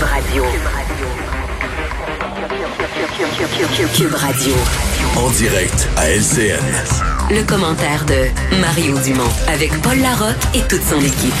Cube 0.00 0.08
Radio. 0.08 0.44
Cube 3.94 4.14
Radio. 4.14 4.54
En 5.16 5.28
direct 5.32 5.88
à 5.98 6.08
LCN. 6.08 6.58
Le 7.30 7.42
commentaire 7.42 8.06
de 8.06 8.60
Mario 8.62 8.98
Dumont 9.00 9.28
avec 9.46 9.70
Paul 9.82 9.98
Larocque 9.98 10.36
et 10.54 10.62
toute 10.62 10.82
son 10.82 11.00
équipe. 11.00 11.34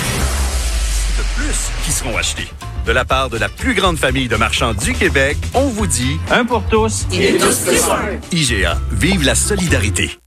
De 1.16 1.40
plus 1.42 1.70
qui 1.86 1.90
seront 1.90 2.14
achetés. 2.18 2.48
De 2.84 2.92
la 2.92 3.06
part 3.06 3.30
de 3.30 3.38
la 3.38 3.48
plus 3.48 3.72
grande 3.72 3.96
famille 3.96 4.28
de 4.28 4.36
marchands 4.36 4.74
du 4.74 4.92
Québec, 4.92 5.38
on 5.54 5.68
vous 5.68 5.86
dit 5.86 6.20
Un 6.30 6.44
pour 6.44 6.62
tous 6.64 7.06
et 7.12 7.38
tous 7.38 7.60
plus 7.60 7.80
IGA, 8.30 8.78
vive 8.92 9.24
la 9.24 9.34
solidarité. 9.34 10.19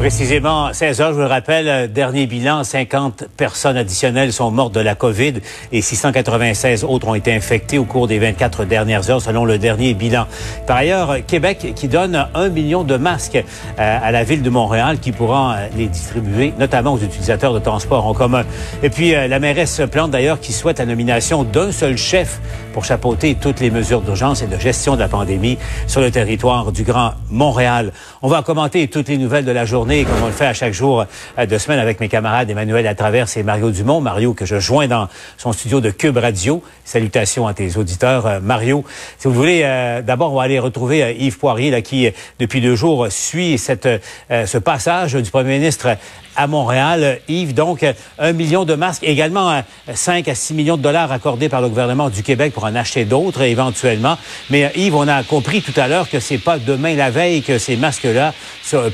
Précisément 0.00 0.72
16 0.72 1.02
heures, 1.02 1.08
je 1.10 1.16
vous 1.16 1.20
le 1.20 1.26
rappelle, 1.26 1.68
euh, 1.68 1.86
dernier 1.86 2.26
bilan, 2.26 2.64
50 2.64 3.24
personnes 3.36 3.76
additionnelles 3.76 4.32
sont 4.32 4.50
mortes 4.50 4.74
de 4.74 4.80
la 4.80 4.94
COVID 4.94 5.34
et 5.72 5.82
696 5.82 6.84
autres 6.84 7.06
ont 7.06 7.14
été 7.14 7.34
infectées 7.34 7.76
au 7.76 7.84
cours 7.84 8.08
des 8.08 8.18
24 8.18 8.64
dernières 8.64 9.10
heures 9.10 9.20
selon 9.20 9.44
le 9.44 9.58
dernier 9.58 9.92
bilan. 9.92 10.26
Par 10.66 10.78
ailleurs, 10.78 11.18
Québec 11.26 11.74
qui 11.76 11.86
donne 11.86 12.26
un 12.34 12.48
million 12.48 12.82
de 12.82 12.96
masques 12.96 13.36
euh, 13.36 13.42
à 13.78 14.10
la 14.10 14.24
ville 14.24 14.40
de 14.40 14.48
Montréal 14.48 15.00
qui 15.00 15.12
pourra 15.12 15.56
euh, 15.56 15.68
les 15.76 15.86
distribuer 15.88 16.54
notamment 16.58 16.94
aux 16.94 17.00
utilisateurs 17.00 17.52
de 17.52 17.58
transport 17.58 18.06
en 18.06 18.14
commun. 18.14 18.44
Et 18.82 18.88
puis 18.88 19.10
la 19.10 19.38
mairesse 19.38 19.82
Plante 19.92 20.12
d'ailleurs 20.12 20.40
qui 20.40 20.54
souhaite 20.54 20.78
la 20.78 20.86
nomination 20.86 21.44
d'un 21.44 21.72
seul 21.72 21.98
chef 21.98 22.40
pour 22.72 22.86
chapeauter 22.86 23.36
toutes 23.38 23.60
les 23.60 23.70
mesures 23.70 24.00
d'urgence 24.00 24.40
et 24.40 24.46
de 24.46 24.58
gestion 24.58 24.94
de 24.94 25.00
la 25.00 25.08
pandémie 25.08 25.58
sur 25.86 26.00
le 26.00 26.10
territoire 26.10 26.72
du 26.72 26.84
Grand 26.84 27.12
Montréal. 27.30 27.92
On 28.22 28.28
va 28.28 28.42
commenter 28.42 28.88
toutes 28.88 29.08
les 29.08 29.18
nouvelles 29.18 29.44
de 29.44 29.52
la 29.52 29.66
journée, 29.66 29.89
comme 29.90 30.22
on 30.22 30.26
le 30.26 30.32
fait 30.32 30.46
à 30.46 30.54
chaque 30.54 30.72
jour 30.72 31.04
euh, 31.36 31.46
de 31.46 31.58
semaine 31.58 31.80
avec 31.80 31.98
mes 31.98 32.08
camarades 32.08 32.48
Emmanuel 32.48 32.84
Latraverse 32.84 33.36
et 33.36 33.42
Mario 33.42 33.72
Dumont. 33.72 34.00
Mario, 34.00 34.34
que 34.34 34.46
je 34.46 34.60
joins 34.60 34.86
dans 34.86 35.08
son 35.36 35.52
studio 35.52 35.80
de 35.80 35.90
Cube 35.90 36.16
Radio. 36.16 36.62
Salutations 36.84 37.48
à 37.48 37.54
tes 37.54 37.76
auditeurs. 37.76 38.24
Euh, 38.24 38.38
Mario, 38.40 38.84
si 39.18 39.26
vous 39.26 39.34
voulez, 39.34 39.62
euh, 39.64 40.00
d'abord, 40.00 40.32
on 40.32 40.36
va 40.36 40.44
aller 40.44 40.60
retrouver 40.60 41.16
Yves 41.18 41.38
Poirier, 41.38 41.82
qui, 41.82 42.08
depuis 42.38 42.60
deux 42.60 42.76
jours, 42.76 43.08
suit 43.10 43.58
cette, 43.58 43.88
ce 44.30 44.58
passage 44.58 45.14
du 45.14 45.28
premier 45.28 45.58
ministre 45.58 45.96
à 46.36 46.46
Montréal. 46.46 47.18
Yves, 47.28 47.54
donc, 47.54 47.84
un 48.18 48.32
million 48.32 48.64
de 48.64 48.74
masques, 48.74 49.02
également 49.02 49.62
5 49.92 50.28
à 50.28 50.34
6 50.34 50.54
millions 50.54 50.76
de 50.76 50.82
dollars 50.82 51.10
accordés 51.10 51.48
par 51.48 51.60
le 51.60 51.68
gouvernement 51.68 52.10
du 52.10 52.22
Québec 52.22 52.52
pour 52.52 52.64
en 52.64 52.74
acheter 52.76 53.04
d'autres 53.04 53.42
éventuellement. 53.42 54.16
Mais 54.50 54.70
Yves, 54.76 54.94
on 54.94 55.08
a 55.08 55.22
compris 55.24 55.62
tout 55.62 55.78
à 55.78 55.88
l'heure 55.88 56.08
que 56.08 56.20
c'est 56.20 56.38
pas 56.38 56.58
demain 56.58 56.94
la 56.94 57.10
veille 57.10 57.42
que 57.42 57.58
ces 57.58 57.76
masques-là 57.76 58.32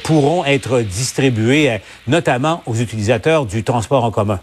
pourront 0.03 0.44
être 0.44 0.86
distribués, 0.87 1.81
notamment 2.06 2.62
aux 2.67 2.75
utilisateurs 2.75 3.47
du 3.47 3.62
transport 3.65 4.05
en 4.05 4.11
commun. 4.11 4.41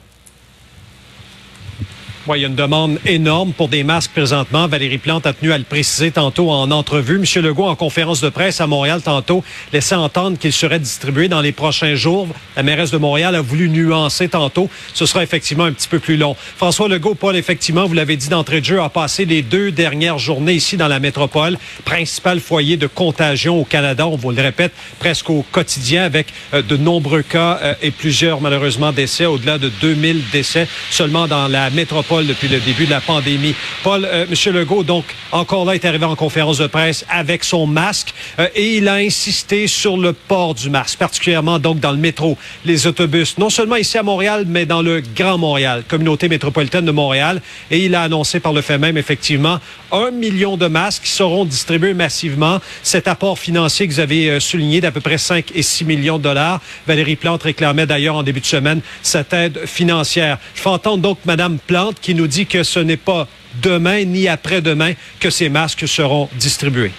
Oui, 2.25 2.39
il 2.39 2.41
y 2.43 2.45
a 2.45 2.47
une 2.47 2.55
demande 2.55 2.99
énorme 3.05 3.51
pour 3.51 3.67
des 3.67 3.83
masques 3.83 4.11
présentement. 4.11 4.65
Valérie 4.69 4.97
Plante 4.97 5.27
a 5.27 5.33
tenu 5.33 5.51
à 5.51 5.57
le 5.57 5.65
préciser 5.65 6.09
tantôt 6.09 6.51
en 6.51 6.71
entrevue. 6.71 7.19
Monsieur 7.19 7.41
Legault, 7.41 7.65
en 7.65 7.75
conférence 7.75 8.21
de 8.21 8.29
presse 8.29 8.61
à 8.61 8.67
Montréal 8.67 9.01
tantôt, 9.01 9.43
laissait 9.73 9.95
entendre 9.95 10.37
qu'il 10.37 10.53
serait 10.53 10.79
distribué 10.79 11.27
dans 11.27 11.41
les 11.41 11.51
prochains 11.51 11.95
jours. 11.95 12.29
La 12.55 12.63
mairesse 12.63 12.91
de 12.91 12.97
Montréal 12.97 13.35
a 13.35 13.41
voulu 13.41 13.67
nuancer 13.67 14.29
tantôt. 14.29 14.69
Ce 14.93 15.05
sera 15.05 15.21
effectivement 15.21 15.65
un 15.65 15.73
petit 15.73 15.89
peu 15.89 15.99
plus 15.99 16.15
long. 16.15 16.37
François 16.55 16.87
Legault, 16.87 17.15
Paul, 17.15 17.35
effectivement, 17.35 17.85
vous 17.87 17.93
l'avez 17.93 18.15
dit 18.15 18.29
d'entrée 18.29 18.61
de 18.61 18.65
jeu, 18.65 18.81
a 18.81 18.87
passé 18.87 19.25
les 19.25 19.41
deux 19.41 19.73
dernières 19.73 20.17
journées 20.17 20.53
ici 20.53 20.77
dans 20.77 20.87
la 20.87 21.01
métropole, 21.01 21.57
principal 21.83 22.39
foyer 22.39 22.77
de 22.77 22.87
contagion 22.87 23.59
au 23.59 23.65
Canada. 23.65 24.07
On 24.07 24.15
vous 24.15 24.31
le 24.31 24.41
répète 24.41 24.71
presque 24.97 25.29
au 25.29 25.43
quotidien 25.51 26.05
avec 26.05 26.27
euh, 26.53 26.61
de 26.61 26.77
nombreux 26.77 27.21
cas 27.21 27.59
euh, 27.61 27.73
et 27.81 27.91
plusieurs, 27.91 28.39
malheureusement, 28.39 28.93
décès, 28.93 29.25
au-delà 29.25 29.57
de 29.57 29.67
2000 29.81 30.21
décès 30.31 30.69
seulement 30.89 31.27
dans 31.27 31.49
la 31.49 31.69
métropole 31.69 32.12
depuis 32.21 32.47
le 32.47 32.59
début 32.59 32.85
de 32.85 32.91
la 32.91 33.01
pandémie. 33.01 33.55
Paul, 33.81 34.05
euh, 34.05 34.25
Monsieur 34.29 34.51
Legault, 34.51 34.83
donc, 34.83 35.05
encore 35.31 35.65
là, 35.65 35.73
est 35.73 35.83
arrivé 35.83 36.05
en 36.05 36.15
conférence 36.15 36.59
de 36.59 36.67
presse 36.67 37.05
avec 37.09 37.43
son 37.43 37.65
masque 37.65 38.13
euh, 38.39 38.47
et 38.55 38.77
il 38.77 38.87
a 38.87 38.95
insisté 38.95 39.65
sur 39.67 39.97
le 39.97 40.13
port 40.13 40.53
du 40.53 40.69
masque, 40.69 40.99
particulièrement 40.99 41.57
donc 41.57 41.79
dans 41.79 41.91
le 41.91 41.97
métro, 41.97 42.37
les 42.65 42.85
autobus, 42.85 43.37
non 43.39 43.49
seulement 43.49 43.77
ici 43.77 43.97
à 43.97 44.03
Montréal, 44.03 44.45
mais 44.47 44.65
dans 44.65 44.81
le 44.81 45.01
Grand 45.15 45.39
Montréal, 45.39 45.83
communauté 45.87 46.29
métropolitaine 46.29 46.85
de 46.85 46.91
Montréal. 46.91 47.41
Et 47.71 47.79
il 47.79 47.95
a 47.95 48.03
annoncé 48.03 48.39
par 48.39 48.53
le 48.53 48.61
fait 48.61 48.77
même, 48.77 48.97
effectivement, 48.97 49.59
un 49.91 50.11
million 50.11 50.55
de 50.57 50.67
masques 50.67 51.03
qui 51.03 51.11
seront 51.11 51.45
distribués 51.45 51.93
massivement. 51.93 52.59
Cet 52.83 53.07
apport 53.07 53.39
financier 53.39 53.87
que 53.87 53.93
vous 53.93 53.99
avez 53.99 54.29
euh, 54.29 54.39
souligné 54.39 54.81
d'à 54.81 54.91
peu 54.91 55.01
près 55.01 55.17
5 55.17 55.51
et 55.55 55.63
6 55.63 55.85
millions 55.85 56.17
de 56.17 56.23
dollars. 56.23 56.61
Valérie 56.85 57.15
Plante 57.15 57.43
réclamait 57.43 57.85
d'ailleurs 57.85 58.15
en 58.15 58.23
début 58.23 58.41
de 58.41 58.45
semaine 58.45 58.81
cette 59.01 59.33
aide 59.33 59.65
financière. 59.65 60.37
Je 60.55 60.61
fais 60.61 60.69
entendre 60.69 61.01
donc 61.01 61.19
Madame 61.25 61.57
Plante 61.65 61.99
qui 62.03 62.13
nous 62.13 62.27
dit 62.27 62.45
que 62.45 62.61
ce 62.61 62.79
n'est 62.79 62.97
pas 62.97 63.27
demain 63.63 64.03
ni 64.05 64.27
après-demain 64.27 64.93
que 65.19 65.31
ces 65.31 65.49
masques 65.49 65.87
seront 65.87 66.29
distribués. 66.35 66.91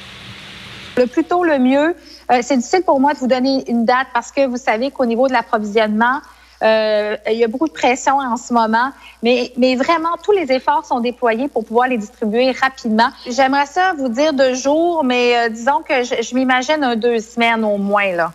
Le 0.96 1.06
plus 1.06 1.24
tôt, 1.24 1.44
le 1.44 1.58
mieux. 1.58 1.94
Euh, 2.32 2.38
c'est 2.42 2.56
difficile 2.56 2.82
pour 2.82 2.98
moi 2.98 3.12
de 3.12 3.18
vous 3.18 3.26
donner 3.26 3.64
une 3.68 3.84
date 3.84 4.08
parce 4.14 4.32
que 4.32 4.46
vous 4.46 4.56
savez 4.56 4.90
qu'au 4.90 5.04
niveau 5.04 5.28
de 5.28 5.32
l'approvisionnement, 5.32 6.20
euh, 6.62 7.16
il 7.30 7.36
y 7.36 7.44
a 7.44 7.48
beaucoup 7.48 7.68
de 7.68 7.72
pression 7.72 8.18
en 8.18 8.36
ce 8.38 8.54
moment, 8.54 8.90
mais, 9.22 9.52
mais 9.58 9.74
vraiment, 9.74 10.16
tous 10.24 10.32
les 10.32 10.50
efforts 10.50 10.86
sont 10.86 11.00
déployés 11.00 11.48
pour 11.48 11.64
pouvoir 11.64 11.88
les 11.88 11.98
distribuer 11.98 12.52
rapidement. 12.52 13.10
J'aimerais 13.28 13.66
ça 13.66 13.92
vous 13.98 14.08
dire 14.08 14.32
deux 14.32 14.54
jours, 14.54 15.04
mais 15.04 15.36
euh, 15.36 15.48
disons 15.50 15.82
que 15.86 16.04
je, 16.04 16.22
je 16.22 16.34
m'imagine 16.34 16.94
deux 16.96 17.18
semaines 17.18 17.64
au 17.64 17.76
moins, 17.76 18.12
là. 18.12 18.32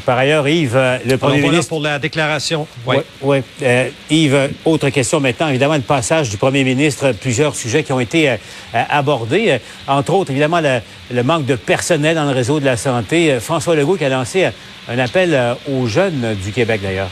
Par 0.00 0.18
ailleurs, 0.18 0.46
Yves, 0.48 0.76
euh, 0.76 0.98
le 1.06 1.16
premier 1.16 1.40
ministre... 1.40 1.68
pour 1.68 1.80
la 1.80 1.98
déclaration. 1.98 2.66
Oui. 2.86 2.96
Ouais, 3.22 3.42
euh, 3.62 3.88
Yves, 4.10 4.50
autre 4.64 4.88
question 4.90 5.20
maintenant. 5.20 5.48
Évidemment, 5.48 5.74
le 5.74 5.80
passage 5.80 6.30
du 6.30 6.36
premier 6.36 6.64
ministre, 6.64 7.12
plusieurs 7.12 7.54
sujets 7.54 7.82
qui 7.82 7.92
ont 7.92 8.00
été 8.00 8.30
euh, 8.30 8.36
abordés. 8.72 9.58
entre 9.86 10.14
autres, 10.14 10.30
évidemment, 10.30 10.60
le, 10.60 11.22
manque 11.22 11.46
de 11.46 11.56
personnel 11.56 12.14
dans 12.14 12.24
le 12.24 12.32
réseau 12.32 12.60
de 12.60 12.64
la 12.64 12.76
santé. 12.76 13.38
François 13.40 13.76
Legault 13.76 13.96
qui 13.96 14.04
a 14.04 14.08
lancé 14.08 14.48
un 14.88 14.98
appel 14.98 15.56
aux 15.70 15.86
jeunes 15.86 16.34
du 16.42 16.52
Québec, 16.52 16.80
d'ailleurs. 16.82 17.10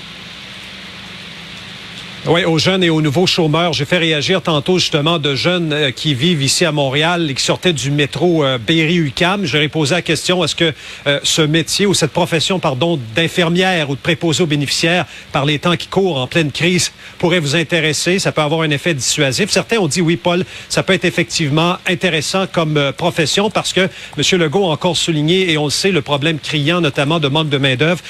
Oui, 2.25 2.45
aux 2.45 2.57
jeunes 2.57 2.85
et 2.85 2.91
aux 2.91 3.03
nouveaux 3.03 3.27
chômeurs. 3.27 3.73
J'ai 3.73 3.85
fait 3.85 3.99
réagir 3.99 4.43
tantôt 4.43 4.79
justement 4.79 5.19
de 5.19 5.35
jeunes 5.35 5.73
euh, 5.73 5.91
qui 5.91 6.15
vivent 6.15 6.41
ici 6.41 6.65
à 6.65 6.71
Montréal 6.71 7.29
et 7.29 7.35
qui 7.35 7.43
sortaient 7.43 7.73
du 7.73 7.91
métro 7.91 8.45
euh, 8.45 8.59
Berry-UQAM. 8.59 9.45
Ai 9.53 9.69
posé 9.69 9.97
la 9.97 10.03
question, 10.03 10.45
est-ce 10.45 10.55
que 10.55 10.73
euh, 11.09 11.19
ce 11.25 11.43
métier 11.43 11.85
ou 11.85 11.95
cette 11.95 12.13
profession, 12.13 12.61
pardon, 12.61 12.97
d'infirmière 13.17 13.91
ou 13.91 13.97
de 13.97 14.01
préposé 14.01 14.45
aux 14.45 14.47
bénéficiaires 14.47 15.05
par 15.33 15.45
les 15.45 15.59
temps 15.59 15.75
qui 15.75 15.89
courent 15.89 16.17
en 16.17 16.29
pleine 16.29 16.53
crise 16.53 16.93
pourrait 17.19 17.41
vous 17.41 17.57
intéresser? 17.57 18.21
Ça 18.21 18.31
peut 18.31 18.43
avoir 18.43 18.61
un 18.61 18.71
effet 18.71 18.95
dissuasif. 18.95 19.51
Certains 19.51 19.79
ont 19.79 19.89
dit 19.89 20.01
oui, 20.01 20.15
Paul, 20.15 20.45
ça 20.69 20.85
peut 20.85 20.93
être 20.93 21.05
effectivement 21.05 21.79
intéressant 21.89 22.47
comme 22.47 22.93
profession 22.97 23.51
parce 23.51 23.73
que 23.73 23.81
M. 24.17 24.41
Legault 24.41 24.69
a 24.69 24.75
encore 24.75 24.97
souligné, 24.97 25.51
et 25.51 25.59
on 25.59 25.65
le 25.65 25.71
sait, 25.71 25.91
le 25.91 26.03
problème 26.03 26.39
criant 26.39 26.81
notamment 26.81 27.19
de 27.19 27.27
manque 27.27 27.49
de 27.49 27.59
main-d'œuvre 27.59 28.01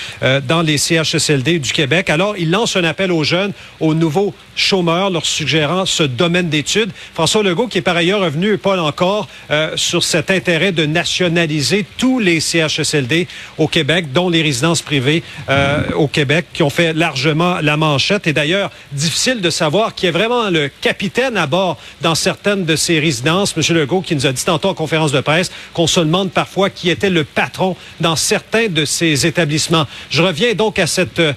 dans 0.46 0.60
les 0.60 0.76
CHSLD 0.76 1.60
du 1.60 1.72
Québec. 1.72 2.10
Alors, 2.10 2.36
il 2.36 2.50
lance 2.50 2.76
un 2.76 2.84
appel 2.84 3.10
aux 3.10 3.24
jeunes, 3.24 3.52
aux 3.80 3.94
nouveaux 4.02 4.34
chômeurs, 4.56 5.10
leur 5.10 5.24
suggérant 5.24 5.86
ce 5.86 6.02
domaine 6.02 6.48
d'études. 6.48 6.90
François 7.14 7.42
Legault, 7.42 7.68
qui 7.68 7.78
est 7.78 7.82
par 7.82 7.96
ailleurs 7.96 8.20
revenu, 8.20 8.58
Paul 8.58 8.80
encore, 8.80 9.28
euh, 9.50 9.76
sur 9.76 10.02
cet 10.02 10.30
intérêt 10.30 10.72
de 10.72 10.84
nationaliser 10.84 11.86
tous 11.98 12.18
les 12.18 12.40
CHSLD 12.40 13.28
au 13.58 13.68
Québec, 13.68 14.12
dont 14.12 14.28
les 14.28 14.42
résidences 14.42 14.82
privées 14.82 15.22
euh, 15.48 15.82
au 15.94 16.08
Québec, 16.08 16.46
qui 16.52 16.64
ont 16.64 16.70
fait 16.70 16.92
largement 16.92 17.60
la 17.62 17.76
manchette. 17.76 18.26
Et 18.26 18.32
d'ailleurs, 18.32 18.70
difficile 18.90 19.40
de 19.40 19.50
savoir 19.50 19.94
qui 19.94 20.06
est 20.06 20.10
vraiment 20.10 20.50
le 20.50 20.68
capitaine 20.80 21.36
à 21.36 21.46
bord 21.46 21.78
dans 22.00 22.16
certaines 22.16 22.64
de 22.64 22.74
ces 22.74 22.98
résidences. 22.98 23.56
Monsieur 23.56 23.74
Legault, 23.74 24.00
qui 24.00 24.16
nous 24.16 24.26
a 24.26 24.32
dit 24.32 24.44
tantôt 24.44 24.68
en 24.68 24.74
conférence 24.74 25.12
de 25.12 25.20
presse 25.20 25.52
qu'on 25.74 25.86
se 25.86 26.00
demande 26.00 26.32
parfois 26.32 26.70
qui 26.70 26.90
était 26.90 27.10
le 27.10 27.22
patron 27.22 27.76
dans 28.00 28.16
certains 28.16 28.66
de 28.66 28.84
ces 28.84 29.26
établissements. 29.26 29.86
Je 30.10 30.22
reviens 30.22 30.54
donc 30.54 30.80
à 30.80 30.88
cette, 30.88 31.20
euh, 31.20 31.32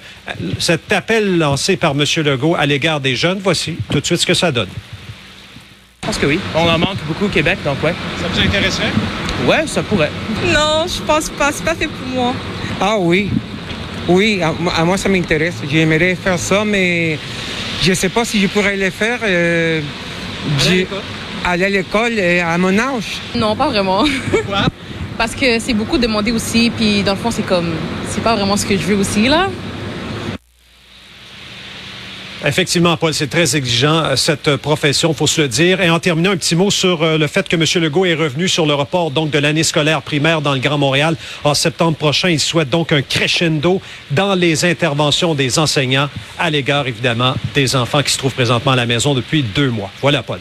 cet 0.58 0.90
appel 0.92 1.38
lancé 1.38 1.76
par 1.76 1.94
Monsieur 1.94 2.24
Legault 2.24 2.55
à 2.56 2.66
l'égard 2.66 3.00
des 3.00 3.16
jeunes. 3.16 3.40
Voici 3.42 3.76
tout 3.90 4.00
de 4.00 4.04
suite 4.06 4.20
ce 4.20 4.26
que 4.26 4.34
ça 4.34 4.52
donne. 4.52 4.68
Je 6.02 6.06
pense 6.06 6.18
que 6.18 6.26
oui. 6.26 6.38
On 6.54 6.68
en 6.68 6.78
manque 6.78 6.98
beaucoup 7.08 7.26
au 7.26 7.28
Québec, 7.28 7.58
donc 7.64 7.82
ouais. 7.82 7.94
Ça 8.20 8.28
vous 8.28 8.40
intéresserait? 8.40 8.92
Ouais, 9.46 9.66
ça 9.66 9.82
pourrait. 9.82 10.10
Non, 10.46 10.84
je 10.86 11.02
pense 11.02 11.30
pas. 11.30 11.50
C'est 11.52 11.64
pas 11.64 11.74
fait 11.74 11.88
pour 11.88 12.08
moi. 12.08 12.34
Ah 12.80 12.96
oui. 12.98 13.30
Oui, 14.08 14.40
à, 14.42 14.84
moi, 14.84 14.96
ça 14.96 15.08
m'intéresse. 15.08 15.56
J'aimerais 15.68 16.14
faire 16.14 16.38
ça, 16.38 16.64
mais 16.64 17.18
je 17.82 17.90
ne 17.90 17.94
sais 17.94 18.08
pas 18.08 18.24
si 18.24 18.40
je 18.40 18.46
pourrais 18.46 18.76
le 18.76 18.90
faire. 18.90 19.18
Euh, 19.24 19.80
aller 21.44 21.64
à 21.64 21.68
l'école 21.68 22.14
euh, 22.18 22.42
à 22.44 22.58
mon 22.58 22.76
âge. 22.78 23.20
Non, 23.34 23.56
pas 23.56 23.68
vraiment. 23.68 24.04
Pourquoi? 24.30 24.66
Parce 25.18 25.34
que 25.34 25.58
c'est 25.58 25.72
beaucoup 25.72 25.96
demandé 25.96 26.30
aussi, 26.30 26.70
puis 26.70 27.02
dans 27.02 27.12
le 27.12 27.18
fond, 27.18 27.30
c'est 27.30 27.46
comme, 27.46 27.70
c'est 28.08 28.22
pas 28.22 28.34
vraiment 28.34 28.56
ce 28.56 28.66
que 28.66 28.76
je 28.76 28.82
veux 28.82 28.96
aussi, 28.96 29.28
là. 29.28 29.48
Effectivement, 32.46 32.96
Paul, 32.96 33.12
c'est 33.12 33.26
très 33.26 33.56
exigeant, 33.56 34.04
euh, 34.04 34.14
cette 34.14 34.54
profession, 34.56 35.12
faut 35.12 35.26
se 35.26 35.40
le 35.40 35.48
dire. 35.48 35.80
Et 35.80 35.90
en 35.90 35.98
terminant, 35.98 36.30
un 36.30 36.36
petit 36.36 36.54
mot 36.54 36.70
sur 36.70 37.02
euh, 37.02 37.18
le 37.18 37.26
fait 37.26 37.48
que 37.48 37.56
M. 37.56 37.82
Legault 37.82 38.04
est 38.04 38.14
revenu 38.14 38.46
sur 38.46 38.66
le 38.66 38.74
report 38.74 39.10
donc 39.10 39.30
de 39.30 39.38
l'année 39.38 39.64
scolaire 39.64 40.00
primaire 40.00 40.40
dans 40.40 40.54
le 40.54 40.60
Grand 40.60 40.78
Montréal 40.78 41.16
en 41.42 41.54
septembre 41.54 41.96
prochain. 41.96 42.28
Il 42.28 42.38
souhaite 42.38 42.70
donc 42.70 42.92
un 42.92 43.02
crescendo 43.02 43.82
dans 44.12 44.36
les 44.36 44.64
interventions 44.64 45.34
des 45.34 45.58
enseignants 45.58 46.08
à 46.38 46.48
l'égard, 46.48 46.86
évidemment, 46.86 47.34
des 47.52 47.74
enfants 47.74 48.02
qui 48.02 48.12
se 48.12 48.18
trouvent 48.18 48.34
présentement 48.34 48.72
à 48.72 48.76
la 48.76 48.86
maison 48.86 49.12
depuis 49.12 49.42
deux 49.42 49.70
mois. 49.70 49.90
Voilà, 50.00 50.22
Paul. 50.22 50.38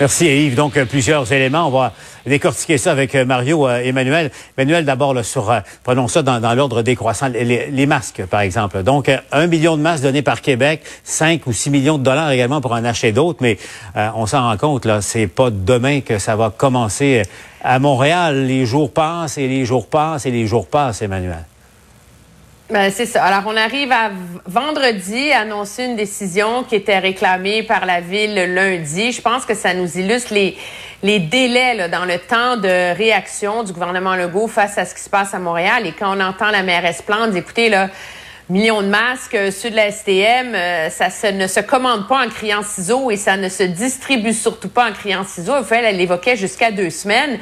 Merci 0.00 0.24
Yves. 0.24 0.54
Donc 0.54 0.78
euh, 0.78 0.86
plusieurs 0.86 1.30
éléments. 1.30 1.66
On 1.66 1.70
va 1.70 1.92
décortiquer 2.24 2.78
ça 2.78 2.90
avec 2.90 3.14
euh, 3.14 3.26
Mario 3.26 3.68
euh, 3.68 3.82
Emmanuel. 3.84 4.30
Emmanuel, 4.56 4.86
d'abord 4.86 5.22
sur 5.22 5.54
prenons 5.84 6.08
ça 6.08 6.22
dans, 6.22 6.54
l'ordre 6.54 6.80
décroissant. 6.80 7.28
Les, 7.28 7.86
masques, 7.86 8.24
par 8.24 8.40
exemple. 8.40 8.82
Donc 8.82 9.10
un 9.30 9.46
million 9.46 9.76
de 9.76 9.82
masques 9.82 10.02
donnés 10.02 10.22
par 10.22 10.40
Québec, 10.40 10.82
5 11.04 11.46
ou 11.46 11.52
6 11.52 11.68
millions 11.68 11.98
de 11.98 12.02
dollars 12.02 12.30
également 12.30 12.62
pour 12.62 12.72
en 12.72 12.82
acheter 12.82 13.12
d'autres. 13.12 13.40
Mais 13.42 13.58
on 13.94 14.24
s'en 14.24 14.42
rend 14.42 14.56
compte 14.56 14.86
là, 14.86 15.02
c'est 15.02 15.26
pas 15.26 15.50
demain 15.50 16.00
que 16.00 16.18
ça 16.18 16.34
va 16.34 16.50
commencer 16.50 17.22
à 17.62 17.78
Montréal. 17.78 18.46
Les 18.46 18.64
jours 18.64 18.92
passent 18.92 19.36
et 19.36 19.48
les 19.48 19.66
jours 19.66 19.86
passent 19.86 20.24
et 20.24 20.30
les 20.30 20.46
jours 20.46 20.66
passent, 20.66 21.02
Emmanuel. 21.02 21.44
Ben, 22.70 22.88
c'est 22.92 23.06
ça. 23.06 23.24
Alors, 23.24 23.42
on 23.52 23.56
arrive 23.56 23.90
à 23.90 24.12
vendredi 24.46 25.32
annoncer 25.32 25.86
une 25.86 25.96
décision 25.96 26.62
qui 26.62 26.76
était 26.76 27.00
réclamée 27.00 27.64
par 27.64 27.84
la 27.84 28.00
ville 28.00 28.36
lundi. 28.54 29.10
Je 29.10 29.20
pense 29.20 29.44
que 29.44 29.54
ça 29.54 29.74
nous 29.74 29.98
illustre 29.98 30.32
les, 30.32 30.56
les 31.02 31.18
délais 31.18 31.74
là, 31.74 31.88
dans 31.88 32.04
le 32.04 32.16
temps 32.18 32.56
de 32.56 32.94
réaction 32.94 33.64
du 33.64 33.72
gouvernement 33.72 34.14
Legault 34.14 34.46
face 34.46 34.78
à 34.78 34.84
ce 34.84 34.94
qui 34.94 35.00
se 35.00 35.10
passe 35.10 35.34
à 35.34 35.40
Montréal. 35.40 35.84
Et 35.84 35.90
quand 35.90 36.16
on 36.16 36.20
entend 36.20 36.50
la 36.52 36.62
mairesse 36.62 37.02
Plante, 37.02 37.34
écoutez, 37.34 37.70
là, 37.70 37.88
millions 38.48 38.82
de 38.82 38.88
masques, 38.88 39.34
euh, 39.34 39.50
ceux 39.50 39.70
de 39.70 39.76
la 39.76 39.90
STM, 39.90 40.54
euh, 40.54 40.90
ça 40.90 41.32
ne 41.32 41.48
se 41.48 41.58
commande 41.58 42.06
pas 42.06 42.24
en 42.24 42.28
criant 42.28 42.62
ciseaux 42.62 43.10
et 43.10 43.16
ça 43.16 43.36
ne 43.36 43.48
se 43.48 43.64
distribue 43.64 44.32
surtout 44.32 44.68
pas 44.68 44.88
en 44.88 44.92
criant 44.92 45.24
ciseaux. 45.24 45.54
En 45.54 45.64
fait, 45.64 45.82
elle 45.82 45.96
l'évoquait 45.96 46.36
jusqu'à 46.36 46.70
deux 46.70 46.90
semaines 46.90 47.40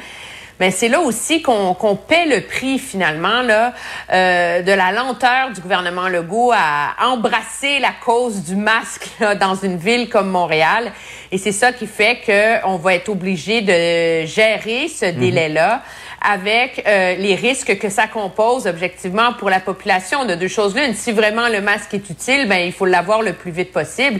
mais 0.59 0.71
c'est 0.71 0.89
là 0.89 0.99
aussi 0.99 1.41
qu'on 1.41 1.95
paie 1.95 2.25
le 2.25 2.41
prix 2.41 2.79
finalement 2.79 3.41
là 3.41 3.73
euh, 4.11 4.61
de 4.61 4.71
la 4.71 4.91
lenteur 4.91 5.51
du 5.51 5.61
gouvernement 5.61 6.09
Legault 6.09 6.51
à 6.53 6.95
embrasser 7.05 7.79
la 7.79 7.91
cause 8.03 8.43
du 8.43 8.55
masque 8.55 9.09
dans 9.39 9.55
une 9.55 9.77
ville 9.77 10.09
comme 10.09 10.29
Montréal. 10.29 10.91
Et 11.31 11.37
c'est 11.37 11.51
ça 11.51 11.71
qui 11.71 11.87
fait 11.87 12.19
qu'on 12.25 12.77
va 12.77 12.95
être 12.95 13.09
obligé 13.09 13.61
de 13.61 14.25
gérer 14.25 14.87
ce 14.87 15.05
mhm. 15.05 15.19
délai-là 15.19 15.83
avec 16.21 16.83
euh, 16.85 17.15
les 17.15 17.35
risques 17.35 17.77
que 17.77 17.89
ça 17.89 18.07
compose 18.07 18.67
objectivement 18.67 19.33
pour 19.33 19.49
la 19.49 19.59
population 19.59 20.25
de 20.25 20.35
deux 20.35 20.47
choses 20.47 20.75
l'une. 20.75 20.93
Si 20.93 21.11
vraiment 21.11 21.47
le 21.47 21.61
masque 21.61 21.93
est 21.93 22.09
utile, 22.09 22.47
ben 22.47 22.57
il 22.57 22.73
faut 22.73 22.85
l'avoir 22.85 23.21
le 23.21 23.33
plus 23.33 23.51
vite 23.51 23.71
possible. 23.71 24.19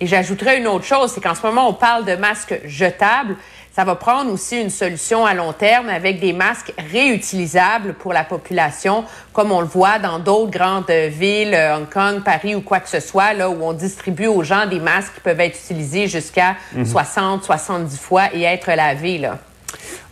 Et 0.00 0.06
j'ajouterais 0.06 0.58
une 0.58 0.66
autre 0.66 0.84
chose, 0.84 1.12
c'est 1.12 1.20
qu'en 1.20 1.34
ce 1.34 1.42
moment 1.42 1.68
on 1.68 1.74
parle 1.74 2.04
de 2.04 2.14
masques 2.14 2.58
jetables. 2.64 3.36
Ça 3.80 3.86
va 3.86 3.94
prendre 3.94 4.30
aussi 4.30 4.60
une 4.60 4.68
solution 4.68 5.24
à 5.24 5.32
long 5.32 5.54
terme 5.54 5.88
avec 5.88 6.20
des 6.20 6.34
masques 6.34 6.70
réutilisables 6.92 7.94
pour 7.94 8.12
la 8.12 8.24
population, 8.24 9.06
comme 9.32 9.52
on 9.52 9.62
le 9.62 9.66
voit 9.66 9.98
dans 9.98 10.18
d'autres 10.18 10.50
grandes 10.50 10.90
villes, 10.90 11.54
euh, 11.54 11.78
Hong 11.78 11.88
Kong, 11.88 12.22
Paris 12.22 12.54
ou 12.54 12.60
quoi 12.60 12.80
que 12.80 12.90
ce 12.90 13.00
soit, 13.00 13.32
là 13.32 13.48
où 13.48 13.56
on 13.64 13.72
distribue 13.72 14.26
aux 14.26 14.42
gens 14.42 14.66
des 14.66 14.80
masques 14.80 15.14
qui 15.14 15.20
peuvent 15.20 15.40
être 15.40 15.58
utilisés 15.58 16.08
jusqu'à 16.08 16.56
60, 16.84 17.40
mhm. 17.40 17.42
70 17.42 17.98
fois 17.98 18.24
et 18.34 18.42
être 18.42 18.70
lavés. 18.70 19.16
Là. 19.16 19.38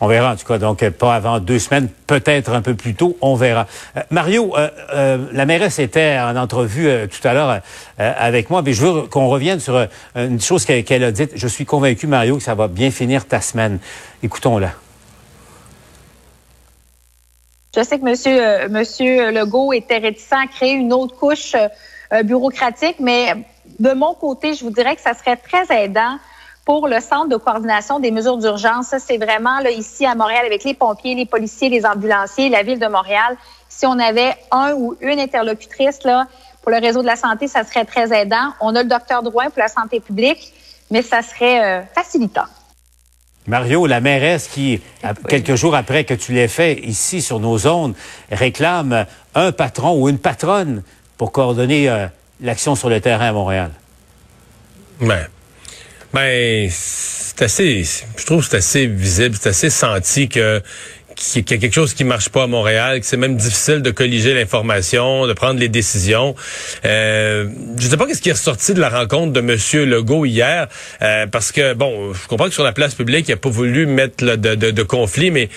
On 0.00 0.06
verra 0.06 0.32
en 0.32 0.36
tout 0.36 0.46
cas, 0.46 0.58
donc 0.58 0.88
pas 0.90 1.14
avant 1.14 1.40
deux 1.40 1.58
semaines, 1.58 1.88
peut-être 2.06 2.52
un 2.52 2.62
peu 2.62 2.74
plus 2.74 2.94
tôt, 2.94 3.16
on 3.20 3.34
verra. 3.34 3.66
Euh, 3.96 4.00
Mario, 4.10 4.54
euh, 4.56 4.68
euh, 4.94 5.26
la 5.32 5.44
mairesse 5.44 5.78
était 5.78 6.18
en 6.20 6.36
entrevue 6.36 6.88
tout 7.08 7.26
à 7.26 7.34
l'heure 7.34 7.60
avec 7.98 8.50
moi, 8.50 8.62
mais 8.62 8.72
je 8.72 8.86
veux 8.86 9.02
qu'on 9.02 9.28
revienne 9.28 9.60
sur 9.60 9.86
une 10.14 10.40
chose 10.40 10.64
qu'elle 10.64 11.04
a 11.04 11.10
dite. 11.10 11.32
Je 11.34 11.48
suis 11.48 11.64
convaincu, 11.64 12.06
Mario, 12.06 12.36
que 12.36 12.42
ça 12.42 12.54
va 12.54 12.68
bien 12.68 12.90
finir 12.90 13.26
ta 13.26 13.40
semaine. 13.40 13.78
Écoutons-la. 14.22 14.70
Je 17.76 17.82
sais 17.82 17.98
que 17.98 18.68
monsieur, 18.68 19.30
Legault 19.30 19.72
était 19.72 19.98
réticent 19.98 20.32
à 20.32 20.46
créer 20.46 20.72
une 20.72 20.92
autre 20.92 21.16
couche 21.16 21.54
bureaucratique, 22.24 22.96
mais 23.00 23.34
de 23.78 23.92
mon 23.92 24.14
côté, 24.14 24.54
je 24.54 24.64
vous 24.64 24.70
dirais 24.70 24.96
que 24.96 25.02
ça 25.02 25.14
serait 25.14 25.36
très 25.36 25.84
aidant 25.84 26.18
pour 26.68 26.86
le 26.86 27.00
centre 27.00 27.30
de 27.30 27.36
coordination 27.36 27.98
des 27.98 28.10
mesures 28.10 28.36
d'urgence. 28.36 28.88
Ça, 28.88 28.98
c'est 28.98 29.16
vraiment 29.16 29.58
là, 29.60 29.70
ici 29.70 30.04
à 30.04 30.14
Montréal 30.14 30.44
avec 30.44 30.64
les 30.64 30.74
pompiers, 30.74 31.14
les 31.14 31.24
policiers, 31.24 31.70
les 31.70 31.86
ambulanciers, 31.86 32.50
la 32.50 32.62
ville 32.62 32.78
de 32.78 32.88
Montréal. 32.88 33.38
Si 33.70 33.86
on 33.86 33.98
avait 33.98 34.34
un 34.50 34.74
ou 34.74 34.94
une 35.00 35.18
interlocutrice 35.18 36.04
là, 36.04 36.26
pour 36.60 36.70
le 36.70 36.78
réseau 36.78 37.00
de 37.00 37.06
la 37.06 37.16
santé, 37.16 37.48
ça 37.48 37.64
serait 37.64 37.86
très 37.86 38.12
aidant. 38.14 38.52
On 38.60 38.76
a 38.76 38.82
le 38.82 38.88
docteur 38.90 39.22
Drouin 39.22 39.44
pour 39.48 39.60
la 39.60 39.68
santé 39.68 39.98
publique, 39.98 40.52
mais 40.90 41.00
ça 41.00 41.22
serait 41.22 41.64
euh, 41.64 41.82
facilitant. 41.94 42.44
Mario, 43.46 43.86
la 43.86 44.02
mairesse 44.02 44.46
qui, 44.46 44.82
quelques 45.26 45.54
jours 45.54 45.74
après 45.74 46.04
que 46.04 46.12
tu 46.12 46.32
l'aies 46.32 46.48
fait 46.48 46.80
ici 46.80 47.22
sur 47.22 47.40
nos 47.40 47.56
zones, 47.56 47.94
réclame 48.30 49.06
un 49.34 49.52
patron 49.52 49.98
ou 49.98 50.10
une 50.10 50.18
patronne 50.18 50.82
pour 51.16 51.32
coordonner 51.32 51.88
euh, 51.88 52.08
l'action 52.42 52.74
sur 52.74 52.90
le 52.90 53.00
terrain 53.00 53.28
à 53.28 53.32
Montréal. 53.32 53.70
Ben, 55.00 55.28
ben, 56.12 56.68
c'est 56.70 57.42
assez, 57.42 57.84
je 58.16 58.24
trouve 58.24 58.42
que 58.42 58.50
c'est 58.50 58.56
assez 58.56 58.86
visible, 58.86 59.36
c'est 59.38 59.50
assez 59.50 59.70
senti 59.70 60.28
que 60.28 60.62
qu'il 61.18 61.50
y 61.50 61.54
a 61.54 61.58
quelque 61.58 61.74
chose 61.74 61.94
qui 61.94 62.04
marche 62.04 62.28
pas 62.28 62.44
à 62.44 62.46
Montréal, 62.46 63.00
que 63.00 63.06
c'est 63.06 63.16
même 63.16 63.36
difficile 63.36 63.82
de 63.82 63.90
colliger 63.90 64.34
l'information, 64.34 65.26
de 65.26 65.32
prendre 65.32 65.58
les 65.58 65.68
décisions. 65.68 66.34
Euh, 66.84 67.48
je 67.78 67.88
sais 67.88 67.96
pas 67.96 68.06
qu'est-ce 68.06 68.22
qui 68.22 68.28
est 68.28 68.32
ressorti 68.32 68.74
de 68.74 68.80
la 68.80 68.88
rencontre 68.88 69.32
de 69.32 69.40
Monsieur 69.40 69.84
Legault 69.84 70.24
hier, 70.24 70.68
euh, 71.02 71.26
parce 71.26 71.52
que 71.52 71.74
bon, 71.74 72.12
je 72.12 72.28
comprends 72.28 72.46
que 72.46 72.54
sur 72.54 72.64
la 72.64 72.72
place 72.72 72.94
publique, 72.94 73.28
il 73.28 73.32
a 73.32 73.36
pas 73.36 73.50
voulu 73.50 73.86
mettre 73.86 74.24
de, 74.24 74.54
de, 74.54 74.70
de, 74.70 74.82
conflit, 74.82 75.30
mais 75.30 75.48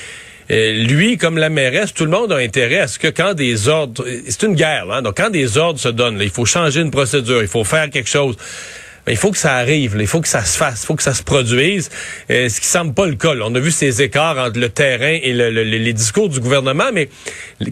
euh, 0.49 0.83
lui, 0.83 1.17
comme 1.17 1.37
la 1.37 1.49
mairesse, 1.49 1.93
tout 1.93 2.05
le 2.05 2.11
monde 2.11 2.31
a 2.31 2.37
intérêt 2.37 2.79
à 2.79 2.87
ce 2.87 2.97
que 2.97 3.07
quand 3.07 3.33
des 3.33 3.67
ordres, 3.67 4.05
c'est 4.27 4.43
une 4.43 4.55
guerre, 4.55 4.87
hein, 4.91 5.01
donc 5.01 5.17
quand 5.17 5.29
des 5.29 5.57
ordres 5.57 5.79
se 5.79 5.89
donnent, 5.89 6.19
il 6.19 6.31
faut 6.31 6.45
changer 6.45 6.81
une 6.81 6.91
procédure, 6.91 7.41
il 7.41 7.47
faut 7.47 7.63
faire 7.63 7.89
quelque 7.89 8.09
chose 8.09 8.35
il 9.07 9.17
faut 9.17 9.31
que 9.31 9.37
ça 9.37 9.55
arrive, 9.55 9.95
il 9.99 10.07
faut 10.07 10.21
que 10.21 10.27
ça 10.27 10.43
se 10.43 10.57
fasse, 10.57 10.83
il 10.83 10.85
faut 10.85 10.95
que 10.95 11.03
ça 11.03 11.13
se 11.13 11.23
produise, 11.23 11.89
euh, 12.29 12.49
ce 12.49 12.61
qui 12.61 12.67
semble 12.67 12.93
pas 12.93 13.07
le 13.07 13.15
cas. 13.15 13.33
On 13.41 13.53
a 13.55 13.59
vu 13.59 13.71
ces 13.71 14.01
écarts 14.01 14.37
entre 14.37 14.59
le 14.59 14.69
terrain 14.69 15.17
et 15.21 15.33
les 15.33 15.93
discours 15.93 16.29
du 16.29 16.39
gouvernement, 16.39 16.91
mais 16.93 17.09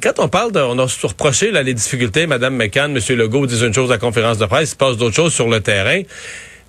quand 0.01 0.19
on 0.19 0.27
parle 0.27 0.51
de, 0.51 0.59
on 0.59 0.77
a 0.79 0.87
reproché 1.03 1.51
là, 1.51 1.63
les 1.63 1.73
difficultés, 1.73 2.27
Mme 2.27 2.55
McCann, 2.55 2.95
M. 2.95 3.17
Legault 3.17 3.45
disent 3.45 3.61
une 3.61 3.73
chose 3.73 3.91
à 3.91 3.95
la 3.95 3.99
conférence 3.99 4.37
de 4.37 4.45
presse, 4.45 4.69
il 4.69 4.71
se 4.71 4.75
passe 4.75 4.97
d'autres 4.97 5.15
choses 5.15 5.33
sur 5.33 5.47
le 5.49 5.59
terrain 5.59 6.01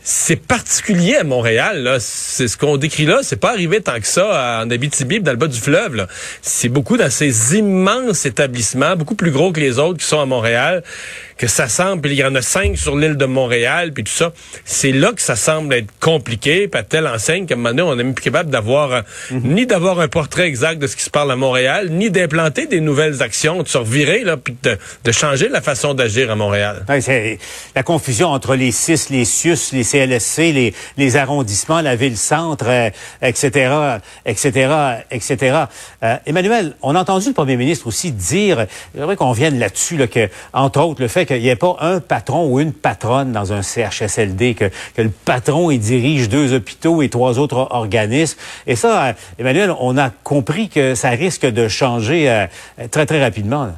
c'est 0.03 0.37
particulier 0.37 1.17
à 1.17 1.25
Montréal. 1.25 1.83
Là. 1.83 1.99
C'est 2.01 2.49
ce 2.49 2.57
qu'on 2.57 2.77
décrit 2.77 3.05
là. 3.05 3.21
C'est 3.23 3.39
pas 3.39 3.51
arrivé 3.51 3.81
tant 3.81 3.99
que 4.01 4.07
ça 4.07 4.63
en 4.63 4.71
Abitibi, 4.71 5.21
dans 5.21 5.33
le 5.33 5.37
bas 5.37 5.47
du 5.47 5.59
fleuve. 5.59 6.07
C'est 6.43 6.69
beaucoup 6.69 6.97
dans 6.97 7.11
ces 7.11 7.57
immenses 7.57 8.25
établissements, 8.25 8.97
beaucoup 8.97 9.15
plus 9.15 9.31
gros 9.31 9.53
que 9.53 9.61
les 9.61 9.79
autres 9.79 9.99
qui 9.99 10.07
sont 10.07 10.21
à 10.21 10.27
Montréal, 10.27 10.83
que 11.41 11.47
ça 11.47 11.69
semble, 11.69 12.03
puis 12.03 12.11
il 12.13 12.19
y 12.19 12.25
en 12.25 12.35
a 12.35 12.43
cinq 12.43 12.77
sur 12.77 12.95
l'île 12.95 13.17
de 13.17 13.25
Montréal, 13.25 13.93
puis 13.95 14.05
tout 14.05 14.13
ça. 14.13 14.35
C'est 14.67 14.93
là 14.93 15.11
que 15.15 15.23
ça 15.23 15.37
semble 15.37 15.73
être 15.73 15.89
compliqué, 15.99 16.69
puis 16.69 16.79
à 16.79 16.83
telle 16.83 17.07
enseigne 17.07 17.47
qu'à 17.47 17.55
un 17.55 17.57
moment 17.57 17.71
donné, 17.71 17.81
on 17.83 17.97
n'est 17.97 18.05
même 18.05 18.13
plus 18.13 18.25
capable 18.25 18.51
d'avoir, 18.51 19.05
mhm. 19.31 19.55
ni 19.55 19.65
d'avoir 19.65 20.01
un 20.01 20.09
portrait 20.09 20.47
exact 20.47 20.79
de 20.79 20.87
ce 20.87 20.97
qui 20.97 21.03
se 21.03 21.09
parle 21.09 21.33
à 21.33 21.37
Montréal, 21.37 21.89
ni 21.89 22.11
d'implanter 22.11 22.67
des 22.67 22.81
nouvelles 22.81 23.23
actions, 23.23 23.63
de 23.63 23.69
se 23.69 23.79
revirer, 23.79 24.23
là, 24.23 24.37
puis 24.37 24.55
de, 24.63 24.77
de 25.03 25.13
changer 25.13 25.49
la 25.49 25.63
façon 25.63 25.95
d'agir 25.95 26.31
à 26.31 26.37
Montréal. 26.37 26.85
c'est 27.01 27.39
la 27.75 27.83
confusion 27.83 28.29
entre 28.29 28.55
les 28.55 28.71
CIS, 28.71 29.07
les 29.09 29.25
CIUS, 29.25 29.73
les 29.73 29.83
CLSC, 29.83 30.53
les, 30.53 30.75
les 30.99 31.17
arrondissements, 31.17 31.81
la 31.81 31.97
ville-centre, 31.97 32.67
etc., 33.23 33.71
etc., 34.27 34.75
etc. 35.11 35.57
Emmanuel, 36.27 36.75
on 36.83 36.95
a 36.95 37.01
entendu 37.01 37.29
le 37.29 37.35
premier 37.35 37.57
ministre 37.57 37.87
aussi 37.87 38.13
dire, 38.13 38.67
j'aimerais 38.95 39.17
qu'on 39.17 39.33
vienne 39.33 39.59
là-dessus, 39.59 39.97
là, 39.97 40.07
que, 40.07 40.29
entre 40.53 40.81
autres, 40.81 41.01
le 41.01 41.09
fait 41.09 41.30
qu'il 41.31 41.43
n'y 41.43 41.49
ait 41.49 41.57
pas 41.57 41.77
un 41.81 42.01
patron 42.01 42.51
ou 42.51 42.59
une 42.59 42.73
patronne 42.73 43.31
dans 43.31 43.53
un 43.53 43.63
CHSLD, 43.63 44.55
que, 44.55 44.71
le 44.97 45.11
patron 45.11 45.71
il 45.71 45.79
dirige 45.79 46.29
deux 46.29 46.53
hôpitaux 46.53 47.03
et 47.03 47.09
trois 47.09 47.39
autres 47.39 47.69
organismes. 47.71 48.39
Et 48.67 48.75
ça, 48.75 49.05
euh, 49.05 49.13
Emmanuel, 49.39 49.73
on 49.79 49.97
a 49.97 50.11
compris 50.11 50.69
que 50.69 50.95
ça 50.97 51.11
risque 51.11 51.47
de 51.47 51.69
changer 51.69 52.29
euh, 52.29 52.47
très, 52.91 53.07
très 53.07 53.23
rapidement. 53.23 53.69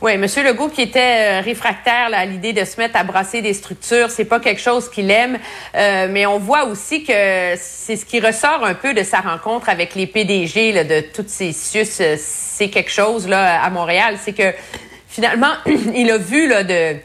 Oui, 0.00 0.12
M. 0.12 0.26
Legault 0.44 0.68
qui 0.68 0.82
était 0.82 1.40
euh, 1.40 1.40
réfractaire 1.40 2.08
à 2.12 2.24
l'idée 2.24 2.52
de 2.52 2.64
se 2.64 2.78
mettre 2.78 2.96
à 2.96 3.04
brasser 3.04 3.42
des 3.42 3.54
structures, 3.54 4.10
c'est 4.10 4.26
pas 4.26 4.40
quelque 4.40 4.60
chose 4.60 4.88
qu'il 4.90 5.10
aime, 5.10 5.38
mais 5.74 6.26
on 6.26 6.38
voit 6.38 6.66
aussi 6.66 7.02
que 7.02 7.54
c'est 7.56 7.96
ce 7.96 8.04
qui 8.04 8.20
ressort 8.20 8.64
un 8.64 8.74
peu 8.74 8.94
de 8.94 9.02
sa 9.02 9.20
rencontre 9.20 9.68
avec 9.68 9.94
les 9.94 10.06
PDG 10.06 10.84
de 10.84 11.00
toutes 11.00 11.30
ces 11.30 11.52
SUS. 11.52 12.02
C'est 12.18 12.68
quelque 12.68 12.90
chose 12.90 13.26
là 13.26 13.62
à 13.62 13.70
Montréal, 13.70 14.16
c'est 14.22 14.34
que 14.34 14.52
finalement, 15.16 15.54
il 15.94 16.10
a 16.10 16.18
vu 16.18 16.46
là, 16.46 16.62
de, 16.62 16.98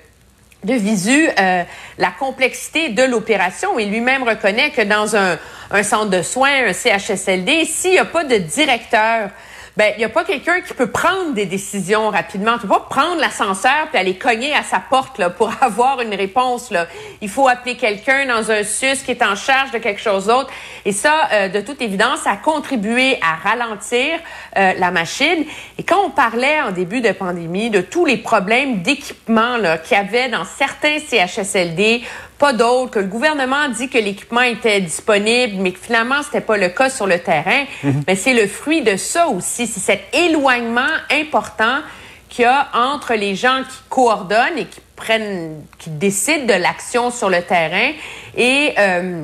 visu 0.66 1.30
euh, 1.40 1.64
la 1.98 2.12
complexité 2.20 2.90
de 2.90 3.04
l'opération 3.04 3.80
et 3.80 3.86
lui-même 3.86 4.24
reconnaît 4.24 4.72
que 4.72 4.82
dans 4.82 5.16
un, 5.16 5.40
un, 5.72 5.84
centre 5.84 6.10
de 6.10 6.22
soins, 6.22 6.68
un 6.68 6.74
CHSLD, 6.74 7.64
s'il 7.64 7.92
n'y 7.92 8.00
a 8.00 8.06
pas 8.06 8.26
de 8.26 8.36
directeur 8.36 9.30
ben 9.78 9.94
il 9.96 10.00
n'y 10.00 10.06
a 10.06 10.10
pas 10.10 10.26
quelqu'un 10.26 10.60
qui 10.62 10.74
peut 10.74 10.92
prendre 10.92 11.34
des 11.34 11.46
décisions 11.46 12.10
rapidement. 12.10 12.56
Tu 12.56 12.62
peux 12.62 12.68
pas 12.68 12.88
prendre 12.90 13.20
l'ascenseur 13.22 13.88
puis 13.90 14.00
aller 14.00 14.18
cogner 14.18 14.54
à 14.54 14.64
sa 14.64 14.80
porte 14.80 15.18
là 15.18 15.30
pour 15.30 15.52
avoir 15.62 16.02
une 16.02 16.14
réponse 16.14 16.72
là. 16.72 16.88
Il 17.22 17.30
faut 17.30 17.48
appeler 17.48 17.78
quelqu'un 17.78 18.26
dans 18.26 18.52
un 18.52 18.64
sus 18.64 19.04
qui 19.06 19.12
est 19.12 19.24
en 19.24 19.36
charge 19.36 19.72
de 19.72 19.78
quelque 19.78 20.02
chose 20.02 20.28
d'autre. 20.28 20.50
Et 20.84 20.92
ça, 20.92 21.30
euh, 21.32 21.48
de 21.48 21.62
toute 21.62 21.82
évidence, 21.82 22.26
a 22.26 22.36
contribué 22.36 23.18
à 23.22 23.36
ralentir 23.36 24.20
euh, 24.58 24.74
la 24.78 24.92
machine. 24.92 25.46
Et 25.78 25.84
quand 25.84 26.04
on 26.06 26.10
parlait 26.10 26.62
en 26.62 26.72
début 26.72 27.02
de 27.02 27.12
pandémie 27.12 27.70
de 27.70 27.82
tous 27.82 28.06
les 28.06 28.18
problèmes 28.18 28.82
d'équipement 28.82 29.58
qu'il 29.84 29.98
y 29.98 30.00
avait 30.00 30.30
dans 30.30 30.44
certains 30.44 30.98
CHSLD 31.00 32.02
pas 32.42 32.54
d'autres, 32.54 32.90
que 32.90 33.00
le 33.00 33.06
gouvernement 33.06 33.70
dit 33.70 33.88
que 33.88 34.00
l'équipement 34.00 34.42
était 34.42 34.82
disponible, 34.82 35.62
mais 35.62 35.74
que 35.74 35.80
finalement, 35.80 36.24
c'était 36.24 36.42
pas 36.42 36.58
le 36.58 36.70
cas 36.70 36.90
sur 36.90 37.06
le 37.06 37.20
terrain. 37.20 37.66
Mhm. 37.84 38.04
Mais 38.08 38.16
c'est 38.16 38.34
le 38.34 38.48
fruit 38.48 38.82
de 38.82 38.98
ça 38.98 39.28
aussi. 39.28 39.68
C'est 39.68 39.80
cet 39.80 40.02
éloignement 40.12 40.82
important 41.12 41.82
qu'il 42.30 42.46
y 42.46 42.48
a 42.48 42.68
entre 42.74 43.14
les 43.14 43.36
gens 43.36 43.62
qui 43.70 43.78
coordonnent 43.90 44.58
et 44.58 44.66
qui 44.66 44.82
prennent, 44.96 45.62
qui 45.78 45.92
décident 45.92 46.48
de 46.48 46.60
l'action 46.60 47.12
sur 47.12 47.30
le 47.30 47.44
terrain 47.44 47.92
et, 48.36 48.74
euh, 48.76 49.24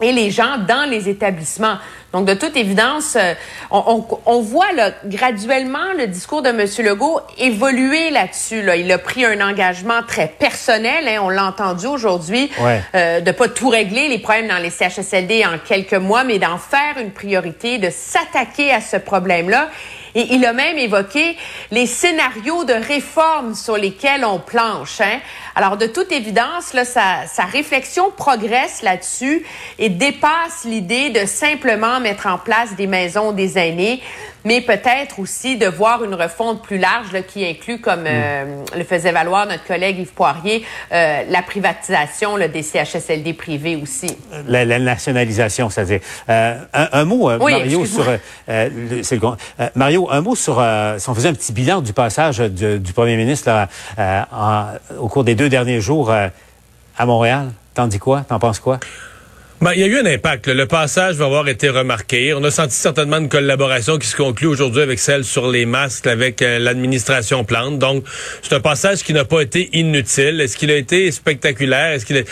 et 0.00 0.12
les 0.12 0.30
gens 0.30 0.56
dans 0.66 0.88
les 0.88 1.10
établissements. 1.10 1.76
Donc, 2.14 2.26
de 2.26 2.34
toute 2.34 2.56
évidence, 2.56 3.16
euh, 3.16 3.34
on, 3.72 4.06
on, 4.08 4.18
on 4.26 4.40
voit 4.40 4.72
là, 4.72 4.92
graduellement 5.04 5.92
le 5.98 6.06
discours 6.06 6.42
de 6.42 6.48
M. 6.50 6.64
Legault 6.86 7.20
évoluer 7.38 8.10
là-dessus. 8.10 8.62
Là. 8.62 8.76
Il 8.76 8.90
a 8.92 8.98
pris 8.98 9.24
un 9.24 9.40
engagement 9.40 10.00
très 10.06 10.28
personnel, 10.28 11.08
hein, 11.08 11.18
on 11.22 11.28
l'a 11.28 11.44
entendu 11.44 11.86
aujourd'hui, 11.86 12.50
Ouais. 12.60 12.80
euh, 12.94 13.20
de 13.20 13.32
pas 13.32 13.48
tout 13.48 13.68
régler 13.68 14.06
les 14.06 14.18
problèmes 14.18 14.46
dans 14.46 14.58
les 14.58 14.70
CHSLD 14.70 15.44
en 15.44 15.58
quelques 15.58 15.92
mois, 15.94 16.22
mais 16.22 16.38
d'en 16.38 16.56
faire 16.56 16.98
une 17.00 17.10
priorité, 17.10 17.78
de 17.78 17.90
s'attaquer 17.90 18.70
à 18.72 18.80
ce 18.80 18.96
problème-là. 18.96 19.68
Et 20.14 20.34
il 20.34 20.46
a 20.46 20.52
même 20.52 20.78
évoqué 20.78 21.36
les 21.72 21.86
scénarios 21.86 22.62
de 22.62 22.74
réforme 22.74 23.54
sur 23.56 23.76
lesquels 23.76 24.24
on 24.24 24.38
planche. 24.38 25.00
Hein. 25.00 25.18
Alors, 25.56 25.76
de 25.76 25.86
toute 25.86 26.10
évidence, 26.12 26.72
là, 26.74 26.84
sa, 26.84 27.26
sa 27.26 27.44
réflexion 27.44 28.10
progresse 28.16 28.82
là-dessus 28.82 29.44
et 29.78 29.88
dépasse 29.88 30.64
l'idée 30.64 31.10
de 31.10 31.26
simplement 31.26 32.00
mettre 32.00 32.26
en 32.26 32.38
place 32.38 32.74
des 32.76 32.86
maisons 32.86 33.32
des 33.32 33.58
aînés, 33.58 34.02
mais 34.46 34.60
peut-être 34.60 35.20
aussi 35.20 35.56
de 35.56 35.66
voir 35.66 36.04
une 36.04 36.14
refonte 36.14 36.62
plus 36.62 36.76
large 36.76 37.12
là, 37.12 37.22
qui 37.22 37.46
inclut, 37.46 37.80
comme 37.80 38.04
euh, 38.06 38.62
le 38.76 38.84
faisait 38.84 39.12
valoir 39.12 39.46
notre 39.46 39.64
collègue 39.64 39.98
Yves 40.00 40.12
Poirier, 40.12 40.64
euh, 40.92 41.22
la 41.30 41.40
privatisation 41.42 42.36
là, 42.36 42.48
des 42.48 42.62
CHSLD 42.62 43.32
privés 43.32 43.76
aussi. 43.76 44.08
La, 44.46 44.64
la 44.66 44.78
nationalisation, 44.78 45.70
c'est-à-dire. 45.70 46.00
Euh, 46.28 46.58
un, 46.74 46.88
un 46.92 47.04
mot, 47.06 47.30
Oui, 47.40 47.52
Mario, 47.52 47.86
sur. 47.86 48.04
le- 48.04 48.18
le 48.48 49.36
Mario, 49.74 50.08
un 50.10 50.20
mot 50.20 50.34
sur. 50.34 50.62
si 50.98 51.08
on 51.08 51.14
faisait 51.14 51.28
un 51.30 51.34
petit 51.34 51.52
bilan 51.52 51.80
du 51.80 51.92
passage 51.94 52.38
du, 52.38 52.78
du 52.80 52.92
premier 52.92 53.16
ministre 53.16 53.48
là, 53.48 53.68
en- 54.30 54.66
au 54.98 55.08
cours 55.08 55.24
des 55.24 55.34
deux 55.34 55.43
derniers 55.48 55.80
jours 55.80 56.10
euh, 56.10 56.28
à 56.96 57.06
Montréal, 57.06 57.52
t'en 57.74 57.86
dis 57.86 57.98
quoi? 57.98 58.24
T'en 58.28 58.38
penses 58.38 58.60
quoi? 58.60 58.78
Ben, 59.60 59.72
il 59.72 59.80
y 59.80 59.84
a 59.84 59.86
eu 59.86 59.98
un 59.98 60.06
impact. 60.06 60.48
Le 60.48 60.66
passage 60.66 61.14
va 61.14 61.24
avoir 61.24 61.48
été 61.48 61.70
remarqué. 61.70 62.34
On 62.34 62.44
a 62.44 62.50
senti 62.50 62.74
certainement 62.74 63.16
une 63.16 63.28
collaboration 63.28 63.98
qui 63.98 64.06
se 64.06 64.16
conclut 64.16 64.48
aujourd'hui 64.48 64.82
avec 64.82 64.98
celle 64.98 65.24
sur 65.24 65.50
les 65.50 65.64
masques 65.64 66.06
avec 66.06 66.42
euh, 66.42 66.58
l'administration 66.58 67.44
Plante. 67.44 67.78
Donc, 67.78 68.04
c'est 68.42 68.54
un 68.54 68.60
passage 68.60 69.02
qui 69.02 69.12
n'a 69.14 69.24
pas 69.24 69.40
été 69.40 69.70
inutile. 69.72 70.40
Est-ce 70.40 70.56
qu'il 70.56 70.70
a 70.70 70.76
été 70.76 71.10
spectaculaire? 71.12 71.92
Est-ce 71.92 72.04
qu'il 72.04 72.16
est... 72.16 72.28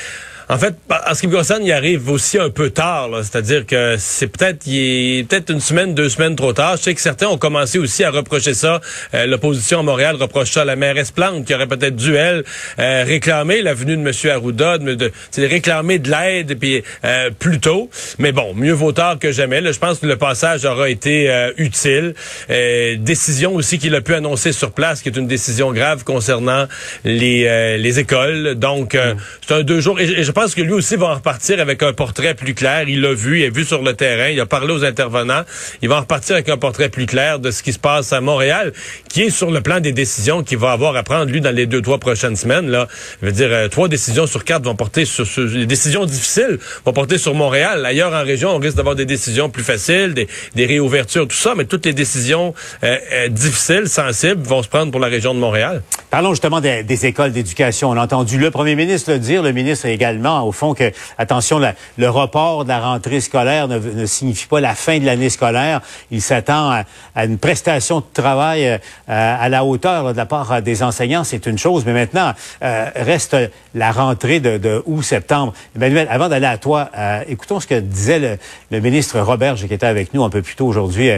En 0.49 0.59
fait, 0.59 0.75
en 1.09 1.15
ce 1.15 1.21
qui 1.21 1.27
me 1.29 1.37
concerne, 1.37 1.65
il 1.65 1.73
arrive 1.73 2.11
aussi 2.11 2.39
un 2.39 2.51
peu 2.51 2.71
tard. 2.71 3.09
C'est-à-dire 3.23 3.67
que 3.67 3.97
c'est 3.99 4.27
peut-être 4.27 4.67
il 4.67 5.21
est 5.21 5.29
peut-être 5.29 5.51
une 5.51 5.61
semaine, 5.61 5.95
deux 5.95 6.09
semaines 6.09 6.37
trop 6.37 6.53
tard. 6.53 6.77
Je 6.77 6.83
sais 6.83 6.95
que 6.95 7.01
certains 7.01 7.29
ont 7.29 7.39
commencé 7.39 7.79
aussi 7.79 8.05
à 8.05 8.11
reprocher 8.11 8.55
ça. 8.55 8.81
Euh, 9.15 9.27
L'opposition 9.27 9.81
à 9.81 9.83
Montréal 9.83 10.17
reproche 10.17 10.51
ça 10.51 10.63
à 10.63 10.65
la 10.65 10.77
mairesse 10.77 11.11
Plante, 11.11 11.45
qui 11.47 11.55
aurait 11.55 11.67
peut-être 11.67 11.97
dû, 11.97 12.15
elle, 12.15 12.45
euh, 12.79 13.05
réclamer 13.07 13.63
la 13.63 13.75
venue 13.75 13.97
de 13.97 14.03
M. 14.03 14.13
Arruda, 14.31 14.79
de, 14.79 14.95
de, 14.95 15.11
de 15.37 15.47
réclamer 15.47 15.99
de 15.99 16.11
l'aide 16.11 16.59
puis 16.59 16.83
euh, 17.05 17.31
plus 17.39 17.61
tôt. 17.61 17.89
Mais 18.19 18.33
bon, 18.33 18.53
mieux 18.55 18.73
vaut 18.73 18.93
tard 18.93 19.19
que 19.19 19.33
jamais. 19.33 19.61
Là, 19.61 19.73
je 19.73 19.79
pense 19.79 19.99
que 20.01 20.07
le 20.07 20.17
passage 20.17 20.65
aura 20.65 20.89
été 20.91 21.31
euh, 21.31 21.53
utile. 21.57 22.15
Euh, 22.51 22.97
décision 22.99 23.55
aussi 23.55 23.79
qu'il 23.79 23.95
a 23.95 24.01
pu 24.01 24.15
annoncer 24.15 24.53
sur 24.53 24.73
place, 24.73 25.03
qui 25.03 25.09
est 25.09 25.17
une 25.17 25.27
décision 25.29 25.73
grave 25.73 26.05
concernant 26.05 26.67
les, 27.05 27.47
euh, 27.47 27.77
les 27.77 27.99
écoles. 28.01 28.55
Donc, 28.57 28.95
euh, 28.95 29.15
c'est 29.47 29.55
un 29.55 29.63
deux 29.63 29.81
jours. 29.81 30.01
Et, 30.01 30.07
je- 30.07 30.15
et 30.15 30.25
je 30.25 30.32
pense 30.33 30.55
que 30.55 30.63
lui 30.63 30.73
aussi 30.73 30.97
va 30.97 31.07
en 31.07 31.15
repartir 31.15 31.61
avec 31.61 31.83
un 31.83 31.93
portrait 31.93 32.35
plus 32.35 32.55
clair. 32.55 32.89
Il 32.89 33.01
l'a 33.01 33.15
vu, 33.15 33.41
il 33.41 33.45
a 33.47 33.51
vu 33.51 33.65
sur 33.65 33.83
le 33.83 33.95
terrain, 33.95 34.29
il 34.29 34.41
a 34.41 34.47
parlé 34.47 34.73
aux 34.73 34.85
intervenants. 34.85 35.43
Il 35.83 35.89
va 35.89 35.97
en 35.97 36.01
repartir 36.01 36.35
avec 36.37 36.49
un 36.49 36.57
portrait 36.57 36.89
plus 36.89 37.07
clair 37.07 37.39
de 37.39 37.51
ce 37.51 37.63
qui 37.63 37.73
se 37.73 37.79
passe 37.79 38.13
à 38.13 38.21
Montréal, 38.21 38.73
qui 39.09 39.23
est 39.23 39.31
sur 39.31 39.51
le 39.51 39.61
plan 39.61 39.81
des 39.81 39.93
décisions 39.93 40.43
qu'il 40.43 40.59
va 40.59 40.73
avoir 40.73 40.97
à 40.97 41.03
prendre, 41.03 41.31
lui, 41.31 41.41
dans 41.41 41.55
les 41.55 41.67
deux, 41.67 41.83
trois 41.83 41.99
prochaines 41.99 42.37
semaines. 42.37 42.69
Là, 42.71 42.89
je 43.21 43.27
veux 43.27 43.33
dire, 43.33 43.49
euh, 43.51 43.69
trois 43.69 43.89
décisions 43.89 44.27
sur 44.27 44.45
quatre 44.45 44.65
vont 44.65 44.75
porter 44.77 45.05
sur, 45.05 45.27
sur- 45.27 45.45
les 45.45 45.67
décisions 45.67 46.05
difficiles 46.07 46.59
vont 46.85 46.93
porter 46.93 47.19
sur 47.19 47.35
Montréal. 47.35 47.85
Ailleurs 47.85 48.13
en 48.13 48.23
région, 48.25 48.51
on 48.55 48.59
risque 48.59 48.77
d'avoir 48.77 48.95
des 48.95 49.05
décisions 49.07 49.51
plus 49.51 49.63
faciles, 49.65 50.15
des, 50.15 50.29
des 50.55 50.67
réouvertures, 50.67 51.27
tout 51.29 51.37
ça, 51.37 51.55
mais 51.57 51.65
toutes 51.65 51.87
les 51.87 51.93
décisions 51.93 52.55
euh, 52.85 52.97
euh, 53.13 53.29
difficiles, 53.29 53.89
sensibles, 53.89 54.43
vont 54.43 54.63
se 54.63 54.69
prendre 54.69 54.91
pour 54.91 55.01
la 55.01 55.09
région 55.09 55.35
de 55.35 55.39
Montréal. 55.41 55.83
Parlons 56.11 56.31
justement 56.31 56.61
des, 56.61 56.83
des 56.83 57.07
écoles 57.07 57.33
d'éducation. 57.33 57.91
On 57.91 57.97
a 57.97 58.03
entendu 58.03 58.39
le 58.39 58.51
premier 58.51 58.75
ministre 58.77 59.11
le 59.13 59.19
dire, 59.19 59.43
le 59.43 59.53
ministre 59.53 59.87
également, 59.87 60.22
au 60.27 60.53
fond, 60.53 60.75
que, 60.75 60.91
attention, 61.19 61.61
le 61.99 62.09
report 62.09 62.65
de 62.65 62.69
la 62.69 62.81
rentrée 62.81 63.21
scolaire 63.21 63.69
ne, 63.69 64.07
signifie 64.07 64.47
pas 64.47 64.61
la 64.61 64.75
fin 64.75 64.99
de 64.99 65.07
l'année 65.07 65.31
scolaire. 65.31 65.81
Il 66.11 66.23
s'attend 66.23 66.71
à, 67.15 67.25
une 67.25 67.39
prestation 67.39 68.01
de 68.01 68.05
travail 68.13 68.67
euh, 68.67 68.79
à 69.09 69.49
la 69.49 69.65
hauteur 69.65 70.13
de 70.13 70.17
la 70.17 70.27
part 70.27 70.53
euh, 70.53 70.61
des 70.61 70.83
enseignants, 70.83 71.25
c'est 71.25 71.47
une 71.47 71.59
chose. 71.59 71.85
Mais 71.87 71.93
maintenant, 71.93 72.33
euh, 72.63 72.87
reste 72.97 73.37
la 73.75 73.93
rentrée 73.93 74.41
de, 74.41 74.59
de 74.59 74.83
août-septembre. 74.87 75.53
Emmanuel, 75.77 76.07
avant 76.11 76.29
d'aller 76.29 76.47
à 76.47 76.59
toi, 76.59 76.91
écoutons 77.27 77.61
ce 77.61 77.67
que 77.67 77.81
disait 77.81 78.19
le, 78.19 78.39
le 78.71 78.81
ministre 78.81 79.21
Roberge, 79.21 79.67
qui 79.67 79.75
était 79.75 79.87
avec 79.87 80.15
nous 80.15 80.25
un 80.25 80.31
peu 80.31 80.43
plus 80.43 80.55
tôt 80.55 80.67
aujourd'hui 80.67 81.11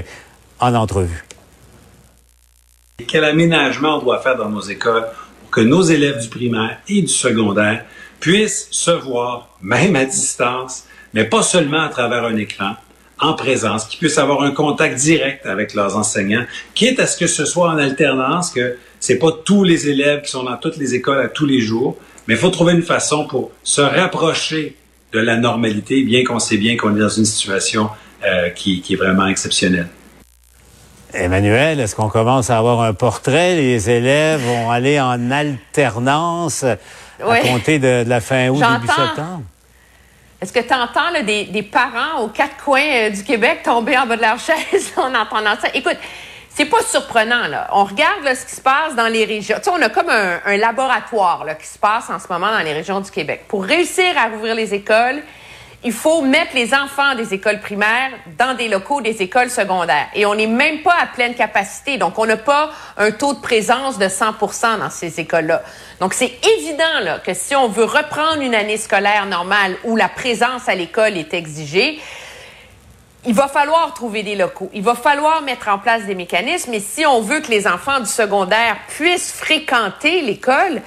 en 0.61 0.75
entrevue. 0.75 1.25
Quel 3.09 3.25
aménagement 3.25 3.99
on 3.99 4.03
doit 4.03 4.21
faire 4.21 4.37
dans 4.37 4.49
nos 4.49 4.61
écoles 4.61 5.07
pour 5.41 5.51
que 5.51 5.61
nos 5.61 5.83
élèves 5.83 6.21
du 6.21 6.29
primaire 6.29 6.79
et 6.89 7.03
du 7.03 7.09
secondaire 7.09 7.85
puissent 8.25 8.69
se 8.71 8.91
voir, 8.91 9.51
même 9.61 9.97
à 9.97 10.07
distance, 10.07 10.85
mais 11.13 11.25
pas 11.25 11.43
seulement 11.43 11.83
à 11.83 11.91
travers 11.91 12.25
un 12.25 12.37
écran, 12.39 12.71
en 13.21 13.35
présence, 13.35 13.85
qu'ils 13.85 13.99
puissent 13.99 14.17
avoir 14.17 14.41
un 14.45 14.51
contact 14.51 14.97
direct 14.97 15.45
avec 15.45 15.75
leurs 15.75 15.95
enseignants, 15.99 16.47
quitte 16.75 16.99
à 17.01 17.07
ce 17.07 17.19
que 17.19 17.27
ce 17.27 17.45
soit 17.45 17.69
en 17.69 17.77
alternance, 17.77 18.51
que 18.51 18.79
c'est 18.99 19.19
pas 19.19 19.31
tous 19.45 19.63
les 19.63 19.91
élèves 19.91 20.23
qui 20.23 20.31
sont 20.31 20.45
dans 20.45 20.57
toutes 20.57 20.79
les 20.79 20.95
écoles 20.95 21.21
à 21.21 21.29
tous 21.29 21.45
les 21.45 21.61
jours, 21.61 21.99
mais 22.27 22.33
il 22.33 22.41
faut 22.41 22.49
trouver 22.49 22.73
une 22.73 22.83
façon 22.83 23.27
pour 23.27 23.51
se 23.63 23.83
rapprocher 23.83 24.75
de 25.13 25.19
la 25.19 25.37
normalité, 25.37 26.03
bien 26.03 26.25
qu'on 26.25 26.39
sait 26.39 26.57
bien 26.57 26.79
qu'on 26.79 26.97
est 26.97 27.01
dans 27.01 27.11
une 27.11 27.27
situation 27.27 27.91
euh, 28.25 28.49
qui, 28.49 28.81
qui 28.81 28.95
est 28.95 28.97
vraiment 28.97 29.27
exceptionnelle. 29.27 29.91
Emmanuel, 31.13 31.79
est-ce 31.79 31.95
qu'on 31.95 32.09
commence 32.09 32.49
à 32.49 32.57
avoir 32.57 32.81
un 32.81 32.95
portrait? 32.95 33.55
Les 33.55 33.91
élèves 33.91 34.41
vont 34.41 34.71
aller 34.71 34.99
en 34.99 35.31
alternance 35.31 36.65
à 37.23 37.27
Ouais. 37.29 37.41
compter 37.43 37.79
de, 37.79 38.05
de 38.05 38.09
la 38.09 38.21
fin 38.21 38.49
août, 38.49 38.63
début 38.63 38.87
septembre? 38.87 39.43
Est-ce 40.41 40.53
que 40.53 40.61
tu 40.61 40.75
entends 40.75 41.11
là, 41.11 41.23
des, 41.23 41.45
des 41.45 41.63
parents 41.63 42.21
aux 42.21 42.29
quatre 42.29 42.57
coins 42.63 42.81
euh, 42.83 43.11
du 43.11 43.23
Québec 43.25 43.63
tomber 43.65 43.97
en 43.97 44.07
bas 44.07 44.17
de 44.17 44.23
leur 44.23 44.39
chaise 44.41 44.93
en 44.97 45.15
entendant 45.15 45.55
ça? 45.61 45.69
Écoute, 45.73 45.97
c'est 46.51 46.67
pas 46.67 46.83
surprenant. 46.83 47.47
Là. 47.49 47.69
On 47.73 47.85
regarde 47.85 48.23
là, 48.25 48.35
ce 48.35 48.45
qui 48.45 48.55
se 48.57 48.61
passe 48.61 48.95
dans 48.95 49.09
les 49.09 49.25
régions. 49.25 49.57
Tu 49.57 49.65
sais, 49.65 49.71
on 49.71 49.81
a 49.83 49.89
comme 49.89 50.11
un, 50.11 50.41
un 50.45 50.57
laboratoire 50.57 51.45
là, 51.45 51.55
qui 51.55 51.67
se 51.67 51.79
passe 51.79 52.11
en 52.11 52.19
ce 52.19 52.27
moment 52.31 52.51
dans 52.51 52.63
les 52.63 52.73
régions 52.75 53.01
du 53.01 53.11
Québec. 53.11 53.45
Pour 53.49 53.65
réussir 53.65 54.17
à 54.19 54.29
rouvrir 54.29 54.55
les 54.55 54.75
écoles, 54.75 55.23
il 55.85 55.93
faut 55.93 56.23
mettre 56.23 56.55
les 56.55 56.73
enfants 56.73 57.15
des 57.15 57.35
écoles 57.35 57.61
primaires 57.61 58.11
dans 58.39 58.57
des 58.57 58.69
locaux 58.69 59.03
des 59.03 59.21
écoles 59.21 59.51
secondaires. 59.51 60.09
Et 60.15 60.25
on 60.25 60.35
n'est 60.35 60.47
même 60.47 60.81
pas 60.81 60.95
à 60.99 61.07
pleine 61.07 61.35
capacité. 61.35 61.99
Donc, 61.99 62.19
on 62.19 62.25
n'a 62.25 62.39
pas 62.39 62.71
un 62.97 63.11
taux 63.11 63.35
de 63.35 63.41
présence 63.41 63.99
de 63.99 64.09
100 64.09 64.79
dans 64.79 64.89
ces 64.89 65.21
écoles-là. 65.21 65.63
Donc, 66.01 66.15
c'est 66.15 66.33
évident 66.57 67.01
là, 67.03 67.19
que 67.19 67.35
si 67.35 67.55
on 67.55 67.69
veut 67.69 67.85
reprendre 67.85 68.41
une 68.41 68.55
année 68.55 68.79
scolaire 68.79 69.27
normale 69.27 69.77
où 69.85 69.95
la 69.95 70.09
présence 70.09 70.69
à 70.71 70.75
l'école 70.75 71.19
est 71.19 71.35
exigée, 71.35 72.01
il 73.27 73.35
va 73.35 73.49
falloir 73.49 73.93
trouver 73.93 74.23
des 74.23 74.37
locaux. 74.37 74.71
Il 74.73 74.83
va 74.83 74.95
falloir 74.95 75.43
mettre 75.43 75.69
en 75.69 75.79
place 75.79 76.05
des 76.05 76.15
mécanismes. 76.15 76.73
Et 76.73 76.81
si 76.81 77.05
on 77.05 77.21
veut 77.21 77.41
que 77.41 77.51
les 77.51 77.67
enfants 77.67 78.01
du 78.01 78.07
secondaire 78.07 78.77
puissent 78.89 79.33
fréquenter 79.33 80.23
l'école, 80.23 80.81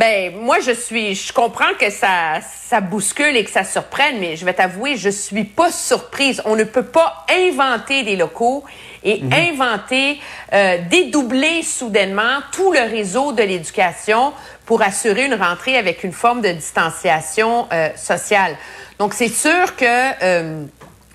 ben 0.00 0.34
moi 0.34 0.60
je 0.60 0.70
suis, 0.70 1.14
je 1.14 1.30
comprends 1.30 1.74
que 1.78 1.90
ça, 1.90 2.40
ça 2.40 2.80
bouscule 2.80 3.36
et 3.36 3.44
que 3.44 3.50
ça 3.50 3.64
surprenne, 3.64 4.16
mais 4.18 4.34
je 4.34 4.46
vais 4.46 4.54
t'avouer, 4.54 4.96
je 4.96 5.10
suis 5.10 5.44
pas 5.44 5.70
surprise. 5.70 6.40
On 6.46 6.56
ne 6.56 6.64
peut 6.64 6.86
pas 6.86 7.26
inventer 7.30 8.02
des 8.02 8.16
locaux 8.16 8.64
et 9.04 9.20
inventer, 9.30 10.18
euh, 10.54 10.78
dédoubler 10.88 11.62
soudainement 11.62 12.40
tout 12.50 12.72
le 12.72 12.80
réseau 12.80 13.32
de 13.32 13.42
l'éducation 13.42 14.32
pour 14.64 14.80
assurer 14.80 15.26
une 15.26 15.34
rentrée 15.34 15.76
avec 15.76 16.02
une 16.02 16.14
forme 16.14 16.40
de 16.40 16.50
distanciation 16.50 17.68
euh, 17.70 17.90
sociale. 17.94 18.56
Donc 18.98 19.12
c'est 19.12 19.28
sûr 19.28 19.76
que 19.76 20.24
euh, 20.24 20.64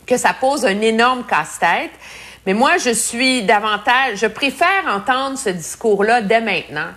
que 0.05 0.17
ça 0.17 0.35
pose 0.39 0.63
un 0.63 0.81
énorme 0.81 1.23
casse-tête. 1.25 1.89
Mais 2.45 2.53
moi, 2.53 2.77
je 2.77 2.91
suis 2.91 3.41
davantage, 3.41 4.17
je 4.17 4.27
préfère 4.27 4.85
entendre 4.87 5.35
ce 5.35 5.49
discours-là 5.49 6.21
dès 6.21 6.41
maintenant 6.41 6.91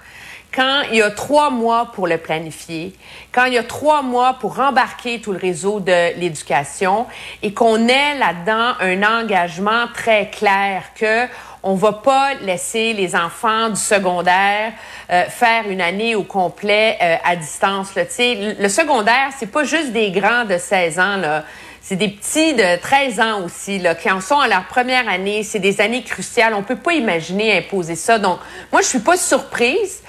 quand 0.54 0.82
il 0.90 0.98
y 0.98 1.02
a 1.02 1.10
trois 1.10 1.50
mois 1.50 1.90
pour 1.92 2.06
le 2.06 2.18
planifier, 2.18 2.94
quand 3.32 3.44
il 3.44 3.54
y 3.54 3.58
a 3.58 3.62
trois 3.62 4.02
mois 4.02 4.34
pour 4.40 4.58
embarquer 4.58 5.20
tout 5.20 5.32
le 5.32 5.38
réseau 5.38 5.80
de 5.80 6.18
l'éducation 6.18 7.06
et 7.42 7.52
qu'on 7.52 7.86
ait 7.88 8.14
là-dedans 8.18 8.74
un 8.80 9.02
engagement 9.02 9.86
très 9.92 10.30
clair 10.30 10.82
que 10.94 11.26
on 11.62 11.74
va 11.74 11.92
pas 11.92 12.34
laisser 12.34 12.92
les 12.92 13.16
enfants 13.16 13.68
du 13.68 13.80
secondaire 13.80 14.72
euh, 15.10 15.24
faire 15.24 15.68
une 15.68 15.80
année 15.80 16.14
au 16.14 16.22
complet 16.22 16.96
euh, 17.02 17.16
à 17.24 17.36
distance. 17.36 17.94
Le, 17.96 18.68
secondaire, 18.68 19.30
c'est 19.38 19.50
pas 19.50 19.64
juste 19.64 19.92
des 19.92 20.10
grands 20.10 20.44
de 20.44 20.56
16 20.56 20.98
ans. 20.98 21.42
C'est 21.82 21.96
des 21.96 22.08
petits 22.08 22.54
de 22.54 22.80
13 22.80 23.20
ans 23.20 23.44
aussi, 23.44 23.78
là, 23.78 23.94
qui 23.94 24.10
en 24.10 24.20
sont 24.20 24.38
à 24.38 24.48
leur 24.48 24.66
première 24.66 25.08
année. 25.08 25.42
C'est 25.42 25.58
des 25.58 25.80
années 25.80 26.02
cruciales. 26.02 26.54
On 26.54 26.62
peut 26.62 26.76
pas 26.76 26.92
imaginer 26.92 27.56
imposer 27.56 27.94
ça. 27.94 28.18
Donc, 28.18 28.38
moi, 28.72 28.82
je 28.82 28.86
suis 28.86 28.98
pas 28.98 29.16
surprise. 29.16 30.02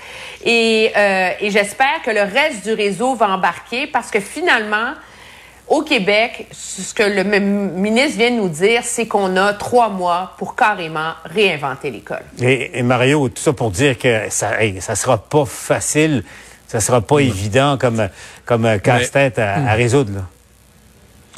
Et, 0.43 0.91
euh, 0.95 1.29
et 1.39 1.51
j'espère 1.51 2.01
que 2.03 2.11
le 2.11 2.21
reste 2.21 2.65
du 2.65 2.73
réseau 2.73 3.15
va 3.15 3.29
embarquer 3.29 3.87
parce 3.87 4.09
que 4.09 4.19
finalement, 4.19 4.93
au 5.69 5.83
Québec, 5.83 6.47
ce 6.51 6.93
que 6.93 7.03
le 7.03 7.23
ministre 7.23 8.17
vient 8.17 8.31
de 8.31 8.37
nous 8.37 8.49
dire, 8.49 8.81
c'est 8.83 9.05
qu'on 9.05 9.37
a 9.37 9.53
trois 9.53 9.89
mois 9.89 10.33
pour 10.37 10.55
carrément 10.55 11.13
réinventer 11.25 11.91
l'école. 11.91 12.23
Et, 12.41 12.81
Mario, 12.81 13.29
tout 13.29 13.41
ça 13.41 13.53
pour 13.53 13.69
dire 13.69 13.97
que 13.97 14.23
ça, 14.29 14.57
ne 14.65 14.79
ça 14.79 14.95
sera 14.95 15.17
pas 15.17 15.45
facile, 15.45 16.23
ça 16.67 16.79
sera 16.79 17.01
pas 17.01 17.19
évident 17.19 17.77
comme, 17.77 18.09
comme 18.45 18.79
casse-tête 18.79 19.37
à, 19.37 19.55
à 19.69 19.73
résoudre. 19.73 20.11
Là. 20.15 20.21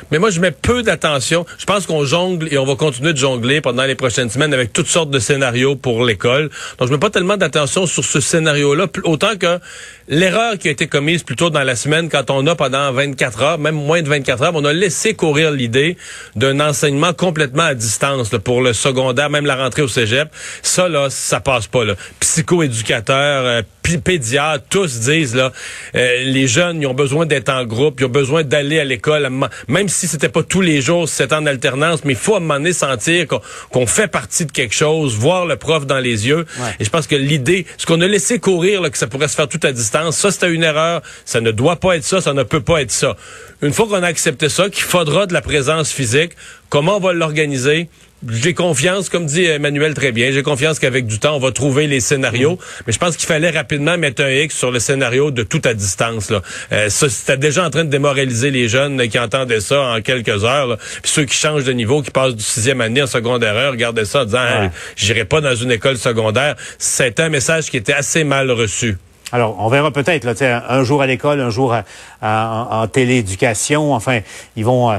Mais 0.10 0.20
moi, 0.20 0.30
je 0.30 0.40
mets 0.40 0.52
peu 0.52 0.84
d'attention. 0.84 1.46
Je 1.58 1.66
pense 1.66 1.86
qu'on 1.86 2.04
jongle 2.06 2.48
et 2.52 2.58
on 2.58 2.66
va 2.66 2.76
continuer 2.76 3.14
de 3.14 3.18
jongler 3.18 3.62
pendant 3.62 3.84
les 3.84 3.96
prochaines 3.96 4.30
semaines 4.30 4.54
avec 4.54 4.74
toutes 4.74 4.88
sortes 4.88 5.10
de 5.10 5.20
scénarios 5.20 5.76
pour 5.76 6.04
l'école. 6.04 6.50
Donc, 6.80 6.88
je 6.88 6.94
mets 6.94 7.00
pas 7.00 7.10
tellement 7.10 7.38
d'attention 7.38 7.86
sur 7.86 8.04
ce 8.04 8.20
scénario-là, 8.20 8.88
autant 9.04 9.36
que 9.38 9.60
l'erreur 10.08 10.58
qui 10.58 10.68
a 10.68 10.72
été 10.72 10.88
commise 10.88 11.24
plus 11.24 11.36
tôt 11.36 11.50
dans 11.50 11.64
la 11.64 11.76
semaine 11.76 12.10
quand 12.10 12.30
on 12.30 12.46
a 12.48 12.56
pendant 12.56 12.92
24 12.92 13.42
heures, 13.42 13.58
même 13.60 13.76
moins 13.76 14.02
de 14.02 14.10
24 14.10 14.44
heures, 14.44 14.52
on 14.56 14.66
a 14.66 14.74
laissé 14.74 15.14
courir 15.14 15.52
l'idée 15.52 15.98
d'un 16.36 16.60
enseignement 16.60 17.14
complètement 17.14 17.64
à 17.64 17.76
distance 17.76 18.30
pour 18.44 18.62
le 18.62 18.74
secondaire, 18.74 19.30
même 19.30 19.46
la 19.46 19.56
rentrée 19.56 19.82
au 19.82 19.88
cégep. 19.88 20.30
Ça, 20.62 20.90
là, 20.90 21.10
ça 21.10 21.40
passe 21.40 21.68
pas. 21.68 21.86
Là. 21.86 21.96
Psychoéducateurs, 22.20 23.46
euh, 23.46 23.62
pédiatres, 23.82 24.64
tous 24.70 25.00
disent, 25.00 25.36
là, 25.36 25.52
euh, 25.96 26.24
les 26.24 26.48
jeunes, 26.48 26.82
ils 26.82 26.88
ont 26.88 26.94
besoin 26.94 27.26
d'être 27.26 27.50
en 27.50 27.66
groupe, 27.66 28.00
ils 28.00 28.06
ont 28.06 28.10
besoin 28.10 28.44
d'aller 28.44 28.80
à 28.80 28.84
l'école, 28.84 29.30
même 29.68 29.90
si 29.90 30.08
c'était 30.08 30.30
pas 30.30 30.44
tous 30.44 30.62
les 30.62 30.82
jours, 30.82 31.08
c'est 31.08 31.34
en 31.34 31.46
alternance, 31.46 32.04
mais 32.04 32.14
il 32.14 32.20
faut 32.20 32.34
à 32.34 32.38
un 32.38 32.42
moment 32.42 32.56
donné 32.56 32.74
sentir 32.74 33.26
qu'on 33.72 33.88
fait 33.88 34.08
partie 34.08 34.46
de 34.46 34.52
quelque 34.52 34.76
chose, 34.76 35.16
voir 35.16 35.46
le 35.46 35.56
prof 35.56 35.86
dans 35.86 36.00
les 36.00 36.28
yeux. 36.28 36.46
Et 36.80 36.86
je 36.86 36.90
pense 36.90 37.08
que 37.08 37.16
l'idée, 37.16 37.66
ce 37.78 37.86
qu'on 37.86 38.02
a 38.02 38.08
laissé 38.08 38.40
courir, 38.40 38.82
là, 38.82 38.90
que 38.90 38.98
ça 38.98 39.08
pourrait 39.08 39.28
se 39.28 39.36
faire 39.36 39.48
tout 39.48 39.60
à 39.64 39.72
distance, 39.72 40.18
ça 40.18 40.32
c'était 40.32 40.52
une 40.52 40.64
erreur, 40.64 41.02
ça 41.26 41.42
ne 41.42 41.52
doit 41.52 41.78
pas 41.78 41.96
être 41.96 42.04
ça, 42.04 42.22
ça 42.22 42.34
ne 42.34 42.44
peut 42.44 42.62
pas 42.62 42.82
être 42.82 42.92
ça. 42.92 43.16
Une 43.62 43.74
fois 43.74 43.88
qu'on 43.88 44.04
a 44.04 44.08
accepté 44.08 44.50
ça, 44.50 44.70
qu'il 44.70 44.84
faudra 44.84 45.26
de 45.26 45.34
la 45.34 45.42
présence 45.42 45.92
physique, 45.92 46.32
comment 46.70 46.98
on 46.98 47.00
va 47.00 47.14
l'organiser? 47.14 47.90
J'ai 48.30 48.54
confiance, 48.54 49.10
comme 49.10 49.26
dit 49.26 49.46
Emmanuel 49.46 49.94
très 49.94 50.12
bien, 50.12 50.32
j'ai 50.32 50.44
confiance 50.44 50.80
qu'avec 50.80 51.08
du 51.08 51.20
temps, 51.20 51.36
on 51.36 51.40
va 51.40 51.52
trouver 51.52 51.88
les 51.88 52.00
scénarios. 52.00 52.54
Mm. 52.54 52.84
Mais 52.88 52.94
je 52.94 53.00
pense 53.00 53.18
qu'il 53.18 53.28
fallait 53.28 53.50
rapidement 53.50 53.98
mettre 53.98 54.24
un 54.24 54.30
X 54.30 54.56
sur 54.56 54.72
le 54.72 54.80
scénario 54.80 55.32
de 55.32 55.44
tout 55.44 55.62
à 55.66 55.74
distance. 55.74 56.30
Là. 56.30 56.42
Euh, 56.72 56.90
c'était 56.90 57.38
déjà 57.38 57.66
en 57.66 57.70
train 57.70 57.84
de 57.84 57.90
démoraliser 57.90 58.52
les 58.52 58.68
jeunes 58.68 59.08
qui 59.08 59.20
entendaient 59.20 59.62
ça 59.62 59.82
en 59.82 60.02
quelques 60.02 60.44
heures. 60.44 60.78
Puis 61.02 61.12
ceux 61.12 61.26
qui 61.26 61.36
changent 61.36 61.64
de 61.64 61.74
niveau, 61.74 62.02
qui 62.02 62.12
passent 62.12 62.36
du 62.36 62.44
sixième 62.44 62.82
année 62.82 63.02
en 63.02 63.08
secondaire, 63.08 63.72
regardaient 63.72 64.06
ça 64.06 64.22
en 64.22 64.26
disant 64.26 64.72
j'irai 64.96 65.26
pas 65.26 65.42
dans 65.42 65.56
une 65.56 65.72
école 65.72 65.98
secondaire. 65.98 66.56
C'était 66.78 67.24
un 67.24 67.30
message 67.30 67.70
qui 67.70 67.78
était 67.78 67.94
assez 67.94 68.24
mal 68.24 68.52
reçu. 68.52 68.98
Alors, 69.32 69.56
on 69.60 69.70
verra 69.70 69.92
peut-être 69.92 70.26
là, 70.26 70.64
un 70.68 70.84
jour 70.84 71.02
à 71.02 71.08
l'école, 71.08 71.40
un 71.40 71.50
jour 71.50 71.76
en, 72.22 72.88
télééducation. 72.88 73.94
Enfin, 73.94 74.20
ils 74.56 74.66
vont, 74.66 74.92
euh, 74.92 74.98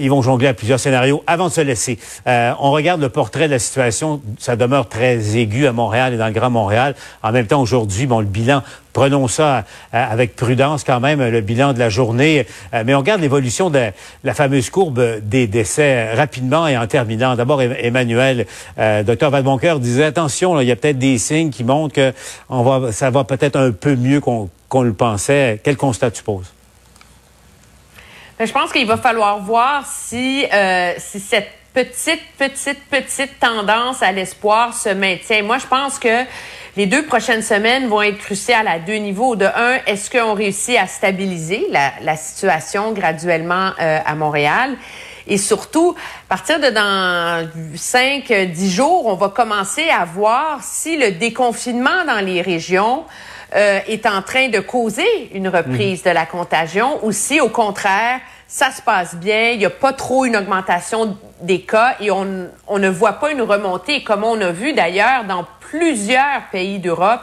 ils 0.00 0.10
vont 0.10 0.22
jongler 0.22 0.48
à 0.48 0.54
plusieurs 0.54 0.80
scénarios 0.80 1.22
avant 1.26 1.48
de 1.48 1.52
se 1.52 1.60
laisser. 1.60 1.98
Euh, 2.26 2.52
on 2.58 2.72
regarde 2.72 3.00
le 3.00 3.08
portrait 3.08 3.46
de 3.46 3.52
la 3.52 3.58
situation. 3.58 4.20
Ça 4.38 4.56
demeure 4.56 4.88
très 4.88 5.36
aigu 5.36 5.66
à 5.66 5.72
Montréal 5.72 6.14
et 6.14 6.16
dans 6.16 6.26
le 6.26 6.32
Grand 6.32 6.50
Montréal. 6.50 6.94
En 7.22 7.32
même 7.32 7.46
temps, 7.46 7.60
aujourd'hui, 7.60 8.06
bon, 8.06 8.20
le 8.20 8.26
bilan 8.26 8.62
prenons 8.98 9.28
ça 9.28 9.64
avec 9.92 10.34
prudence 10.34 10.82
quand 10.82 10.98
même, 10.98 11.22
le 11.22 11.40
bilan 11.40 11.72
de 11.72 11.78
la 11.78 11.88
journée. 11.88 12.46
Mais 12.84 12.94
on 12.96 12.98
regarde 12.98 13.20
l'évolution 13.20 13.70
de 13.70 13.92
la 14.24 14.34
fameuse 14.34 14.70
courbe 14.70 15.20
des 15.22 15.46
décès 15.46 16.14
rapidement 16.14 16.66
et 16.66 16.76
en 16.76 16.86
terminant. 16.88 17.36
D'abord, 17.36 17.62
Emmanuel, 17.62 18.46
euh, 18.78 19.04
docteur 19.04 19.30
Vadeboncoeur 19.30 19.78
disait, 19.78 20.04
attention, 20.04 20.60
il 20.60 20.66
y 20.66 20.72
a 20.72 20.76
peut-être 20.76 20.98
des 20.98 21.18
signes 21.18 21.50
qui 21.50 21.62
montrent 21.62 21.94
que 21.94 22.12
va, 22.48 22.90
ça 22.90 23.10
va 23.10 23.22
peut-être 23.22 23.54
un 23.54 23.70
peu 23.70 23.94
mieux 23.94 24.20
qu'on 24.20 24.82
le 24.82 24.92
pensait. 24.92 25.60
Quel 25.62 25.76
constat 25.76 26.10
tu 26.10 26.24
poses? 26.24 26.52
Ben, 28.36 28.46
je 28.46 28.52
pense 28.52 28.72
qu'il 28.72 28.86
va 28.86 28.96
falloir 28.96 29.38
voir 29.38 29.84
euh, 30.12 30.92
si 30.98 31.20
cette 31.20 31.50
petite, 31.72 32.22
petite, 32.36 32.80
petite 32.90 33.38
tendance 33.38 34.02
à 34.02 34.10
l'espoir 34.10 34.74
se 34.74 34.88
maintient. 34.88 35.42
Moi, 35.44 35.58
je 35.58 35.66
pense 35.66 35.98
que 36.00 36.24
les 36.78 36.86
deux 36.86 37.02
prochaines 37.02 37.42
semaines 37.42 37.88
vont 37.88 38.02
être 38.02 38.18
cruciales 38.18 38.68
à 38.68 38.78
deux 38.78 38.94
niveaux. 38.94 39.34
De 39.34 39.46
un, 39.46 39.80
est-ce 39.88 40.08
qu'on 40.08 40.34
réussit 40.34 40.76
à 40.78 40.86
stabiliser 40.86 41.66
la, 41.72 42.16
situation 42.16 42.92
graduellement 42.92 43.72
euh, 43.80 43.98
à 44.06 44.14
Montréal? 44.14 44.76
Et 45.26 45.38
surtout, 45.38 45.96
à 45.96 46.36
partir 46.36 46.60
de 46.60 46.70
dans 46.70 47.50
cinq, 47.74 48.32
dix 48.32 48.70
jours, 48.70 49.06
on 49.06 49.14
va 49.14 49.28
commencer 49.28 49.88
à 49.90 50.04
voir 50.04 50.60
si 50.62 50.96
le 50.96 51.10
déconfinement 51.10 52.04
dans 52.06 52.24
les 52.24 52.42
régions 52.42 53.04
euh, 53.56 53.80
est 53.88 54.06
en 54.06 54.22
train 54.22 54.48
de 54.48 54.60
causer 54.60 55.30
une 55.34 55.48
reprise 55.48 56.04
de 56.04 56.10
la 56.10 56.26
contagion 56.26 57.00
ou 57.02 57.10
si, 57.10 57.40
au 57.40 57.48
contraire, 57.48 58.20
ça 58.50 58.70
se 58.70 58.80
passe 58.80 59.14
bien, 59.14 59.50
il 59.50 59.58
n'y 59.58 59.66
a 59.66 59.70
pas 59.70 59.92
trop 59.92 60.24
une 60.24 60.34
augmentation 60.34 61.18
des 61.42 61.60
cas 61.60 61.96
et 62.00 62.10
on, 62.10 62.48
on 62.66 62.78
ne 62.78 62.88
voit 62.88 63.12
pas 63.12 63.30
une 63.30 63.42
remontée, 63.42 64.02
comme 64.02 64.24
on 64.24 64.40
a 64.40 64.50
vu 64.50 64.72
d'ailleurs 64.72 65.24
dans 65.24 65.44
plusieurs 65.60 66.42
pays 66.50 66.78
d'Europe 66.78 67.20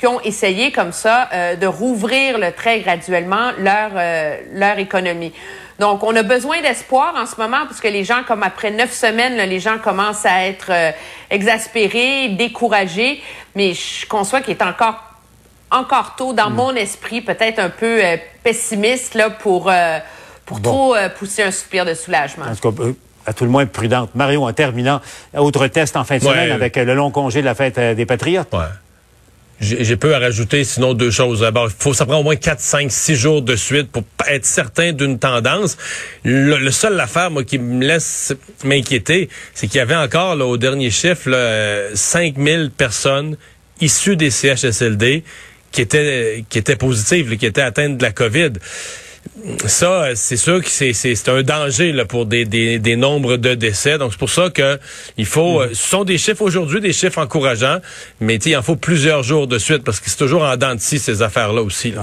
qui 0.00 0.06
ont 0.06 0.20
essayé 0.22 0.72
comme 0.72 0.90
ça 0.90 1.28
euh, 1.32 1.56
de 1.56 1.66
rouvrir 1.66 2.38
le 2.38 2.52
très 2.52 2.80
graduellement 2.80 3.52
leur, 3.58 3.90
euh, 3.94 4.36
leur 4.54 4.78
économie. 4.78 5.32
Donc, 5.78 6.02
on 6.02 6.16
a 6.16 6.22
besoin 6.22 6.62
d'espoir 6.62 7.14
en 7.16 7.26
ce 7.26 7.40
moment 7.40 7.66
parce 7.66 7.80
que 7.80 7.88
les 7.88 8.02
gens, 8.02 8.22
comme 8.26 8.42
après 8.42 8.70
neuf 8.70 8.92
semaines, 8.92 9.36
les 9.36 9.60
gens 9.60 9.78
commencent 9.78 10.24
à 10.24 10.46
être 10.46 10.70
euh, 10.70 10.90
exaspérés, 11.30 12.30
découragés. 12.30 13.22
Mais 13.54 13.74
je 13.74 14.06
conçois 14.06 14.40
qu'il 14.40 14.56
est 14.56 14.62
encore 14.62 15.04
encore 15.70 16.16
tôt 16.16 16.32
dans 16.32 16.50
mm. 16.50 16.54
mon 16.54 16.74
esprit, 16.74 17.20
peut-être 17.20 17.58
un 17.58 17.70
peu 17.70 18.00
pessimiste 18.42 19.14
là 19.14 19.30
pour 19.30 19.70
pour 20.44 20.60
trop 20.60 20.94
pousser 21.18 21.42
un 21.42 21.50
soupir 21.50 21.84
de 21.84 21.94
soulagement 21.94 22.44
à 23.26 23.32
tout 23.32 23.44
le 23.44 23.50
moins 23.50 23.66
prudente. 23.66 24.14
Mario, 24.14 24.44
en 24.44 24.52
terminant, 24.52 25.00
autre 25.34 25.66
test 25.68 25.96
en 25.96 26.04
fin 26.04 26.18
de 26.18 26.22
semaine 26.22 26.52
avec 26.52 26.76
le 26.76 26.94
long 26.94 27.10
congé 27.10 27.40
de 27.40 27.46
la 27.46 27.54
fête 27.54 27.78
euh, 27.78 27.94
des 27.94 28.06
Patriotes. 28.06 28.48
Ouais. 28.52 28.60
J'ai 29.60 29.96
peu 29.96 30.12
à 30.12 30.18
rajouter, 30.18 30.64
sinon 30.64 30.92
deux 30.92 31.12
choses. 31.12 31.40
D'abord, 31.40 31.66
il 31.66 31.74
faut 31.78 31.94
ça 31.94 32.04
prend 32.04 32.18
au 32.18 32.24
moins 32.24 32.34
4, 32.34 32.58
5, 32.58 32.90
6 32.90 33.14
jours 33.14 33.42
de 33.42 33.54
suite 33.54 33.92
pour 33.92 34.02
être 34.26 34.44
certain 34.44 34.92
d'une 34.92 35.20
tendance. 35.20 35.76
Le, 36.24 36.68
seul 36.72 36.98
affaire, 36.98 37.30
moi, 37.30 37.44
qui 37.44 37.60
me 37.60 37.84
laisse 37.84 38.34
m'inquiéter, 38.64 39.28
c'est 39.54 39.68
qu'il 39.68 39.78
y 39.78 39.80
avait 39.80 39.94
encore, 39.94 40.34
là, 40.34 40.46
au 40.46 40.56
dernier 40.56 40.90
chiffre, 40.90 41.30
là, 41.30 41.94
5000 41.94 42.72
personnes 42.76 43.36
issues 43.80 44.16
des 44.16 44.30
CHSLD 44.30 45.22
qui 45.70 45.80
étaient, 45.80 46.44
qui 46.48 46.58
étaient 46.58 46.74
positives, 46.74 47.36
qui 47.36 47.46
étaient 47.46 47.62
atteintes 47.62 47.98
de 47.98 48.02
la 48.02 48.10
COVID 48.10 48.54
ça, 49.64 50.14
c'est 50.14 50.36
sûr 50.36 50.62
que 50.62 50.68
c'est 50.68 51.28
un 51.28 51.42
danger 51.42 51.92
là, 51.92 52.04
pour 52.04 52.26
des, 52.26 52.44
des, 52.44 52.78
des, 52.78 52.96
nombres 52.96 53.38
de 53.38 53.54
décès. 53.54 53.96
Donc, 53.96 54.12
c'est 54.12 54.18
pour 54.18 54.30
ça 54.30 54.50
que 54.50 54.78
il 55.16 55.24
faut... 55.24 55.60
Mm. 55.60 55.62
Euh, 55.62 55.68
ce 55.72 55.88
sont 55.88 56.04
des 56.04 56.18
chiffres 56.18 56.42
aujourd'hui, 56.42 56.80
des 56.82 56.92
chiffres 56.92 57.18
encourageants, 57.18 57.78
mais 58.20 58.36
il 58.36 58.56
en 58.56 58.62
faut 58.62 58.76
plusieurs 58.76 59.22
jours 59.22 59.46
de 59.46 59.56
suite 59.58 59.84
parce 59.84 60.00
que 60.00 60.10
c'est 60.10 60.18
toujours 60.18 60.42
en 60.42 60.56
dents 60.58 60.74
de 60.74 60.80
scie, 60.80 60.98
ces 60.98 61.22
affaires-là 61.22 61.62
aussi. 61.62 61.94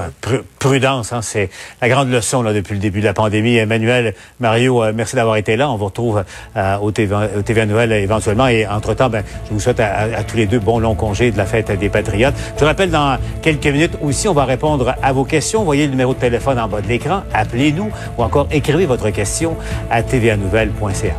prudence, 0.57 1.13
hein, 1.13 1.21
c'est 1.21 1.51
la 1.81 1.89
grande 1.89 2.11
leçon 2.11 2.41
là, 2.41 2.51
depuis 2.51 2.73
le 2.73 2.79
début 2.79 2.99
de 2.99 3.05
la 3.05 3.13
pandémie. 3.13 3.57
Emmanuel, 3.57 4.15
Mario, 4.39 4.83
euh, 4.83 4.91
merci 4.93 5.15
d'avoir 5.15 5.35
été 5.35 5.55
là. 5.55 5.69
On 5.69 5.77
vous 5.77 5.85
retrouve 5.85 6.23
euh, 6.57 6.77
au, 6.77 6.91
TV, 6.91 7.15
au 7.37 7.41
TVA 7.43 7.67
Noël 7.67 7.91
éventuellement. 7.91 8.47
Et 8.47 8.65
entre-temps, 8.65 9.09
ben, 9.09 9.23
je 9.47 9.53
vous 9.53 9.59
souhaite 9.59 9.79
à, 9.79 9.99
à, 9.99 10.23
tous 10.23 10.37
les 10.37 10.47
deux 10.47 10.59
bon 10.59 10.79
long 10.79 10.95
congé 10.95 11.29
de 11.29 11.37
la 11.37 11.45
fête 11.45 11.71
des 11.71 11.89
Patriotes. 11.89 12.33
Je 12.55 12.59
vous 12.59 12.65
rappelle, 12.65 12.89
dans 12.89 13.19
quelques 13.43 13.67
minutes 13.67 13.97
aussi, 14.01 14.27
on 14.27 14.33
va 14.33 14.45
répondre 14.45 14.95
à 15.01 15.13
vos 15.13 15.25
questions. 15.25 15.59
Vous 15.59 15.65
voyez 15.65 15.85
le 15.85 15.91
numéro 15.91 16.15
de 16.15 16.19
téléphone 16.19 16.57
en 16.57 16.67
bas 16.67 16.81
de 16.81 16.87
l'écran 16.87 17.18
appelez-nous 17.34 17.91
ou 18.17 18.23
encore 18.23 18.47
écrivez 18.51 18.86
votre 18.86 19.10
question 19.10 19.55
à 19.89 20.03
tvanouvelle.ca. 20.03 21.15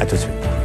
À 0.00 0.06
tout 0.06 0.16
de 0.16 0.20
suite. 0.20 0.61